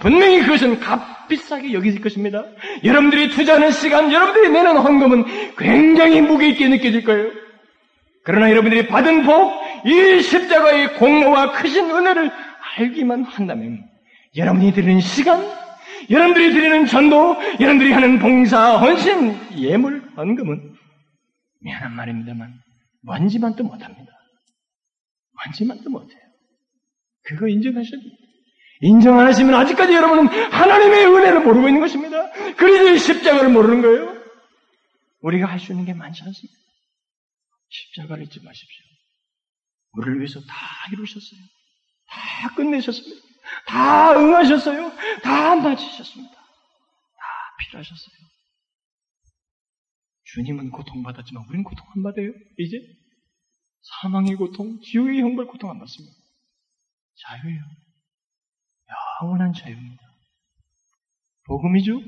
[0.00, 2.44] 분명히 그것은 값비싸게 여기질 것입니다.
[2.84, 7.30] 여러분들이 투자하는 시간, 여러분들이 내는 헌금은 굉장히 무게 있게 느껴질 거예요.
[8.24, 12.30] 그러나 여러분들이 받은 복, 이 십자가의 공로와 크신 은혜를
[12.76, 13.82] 알기만 한다면
[14.36, 15.42] 여러분이 드리는 시간,
[16.10, 20.74] 여러분들이 드리는 전도, 여러분들이 하는 봉사, 헌신, 예물, 헌금은
[21.60, 22.52] 미안한 말입니다만
[23.02, 24.11] 먼지만도 못합니다.
[25.44, 26.20] 먼지만도 못해요.
[27.24, 28.16] 그거 인정하셔야 됩니다.
[28.80, 32.30] 인정 안 하시면 아직까지 여러분은 하나님의 은혜를 모르고 있는 것입니다.
[32.54, 34.22] 그리스도의 십자가를 모르는 거예요.
[35.20, 36.58] 우리가 할 수 있는 게 많지 않습니다.
[37.68, 38.84] 십자가를 잊지 마십시오.
[39.92, 40.56] 우리를 위해서 다
[40.92, 41.40] 이루셨어요.
[42.08, 43.22] 다 끝내셨습니다.
[43.66, 44.92] 다 응하셨어요.
[45.22, 46.34] 다 마치셨습니다.
[46.34, 46.44] 다
[47.60, 48.14] 필요하셨어요.
[50.24, 52.32] 주님은 고통받았지만 우리는 고통 안 받아요.
[52.58, 52.78] 이제
[53.82, 56.16] 사망의 고통, 지옥의 형벌 고통 안 받습니다.
[57.14, 57.62] 자유예요.
[59.22, 60.02] 영원한 자유입니다.
[61.44, 62.00] 복음이죠?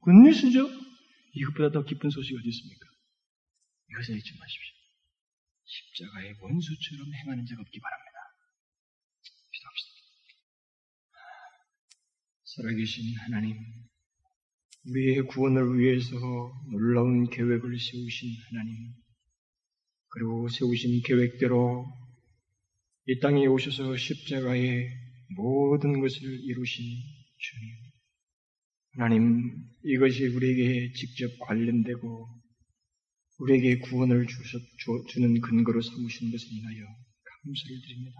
[0.00, 0.68] 굿뉴스죠?
[1.34, 2.86] 이것보다 더 기쁜 소식이 어디 있습니까?
[3.90, 4.74] 이것을 잊지 마십시오.
[5.64, 8.18] 십자가의 원수처럼 행하는 자가 없기 바랍니다.
[9.52, 9.94] 기도합시다.
[12.44, 13.58] 살아계신 하나님,
[14.86, 16.10] 우리의 구원을 위해서
[16.70, 18.94] 놀라운 계획을 세우신 하나님,
[20.14, 21.84] 그리고 세우신 계획대로
[23.06, 24.88] 이 땅에 오셔서 십자가의
[25.36, 26.84] 모든 것을 이루신
[27.36, 27.74] 주님.
[28.92, 29.50] 하나님,
[29.82, 32.28] 이것이 우리에게 직접 관련되고
[33.40, 34.62] 우리에게 구원을 주셨,
[35.08, 36.86] 주는 근거로 삼으신 것을 인하여
[37.24, 38.16] 감사를 드립니다.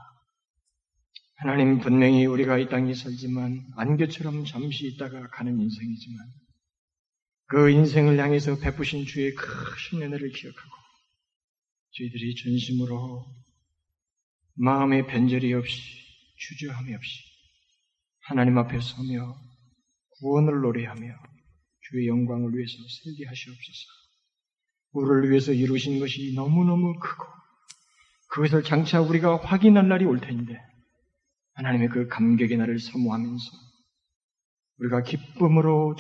[1.36, 6.26] 하나님, 분명히 우리가 이 땅에 살지만 안개처럼 잠시 있다가 가는 인생이지만
[7.46, 10.83] 그 인생을 향해서 베푸신 주의 크신 은혜를 기억하고
[11.96, 13.24] 저희들이 전심으로
[14.54, 15.80] 마음의 변절이 없이
[16.36, 17.20] 주저함이 없이
[18.22, 19.36] 하나님 앞에 서며
[20.18, 21.06] 구원을 노래하며
[21.80, 22.72] 주의 영광을 위해서
[23.04, 24.04] 살게 하시옵소서.
[24.92, 27.24] 우리를 위해서 이루신 것이 너무너무 크고
[28.30, 30.60] 그것을 장차 우리가 확인할 날이 올 텐데
[31.54, 33.44] 하나님의 그 감격의 날을 사모하면서
[34.78, 35.94] 우리가 기쁨으로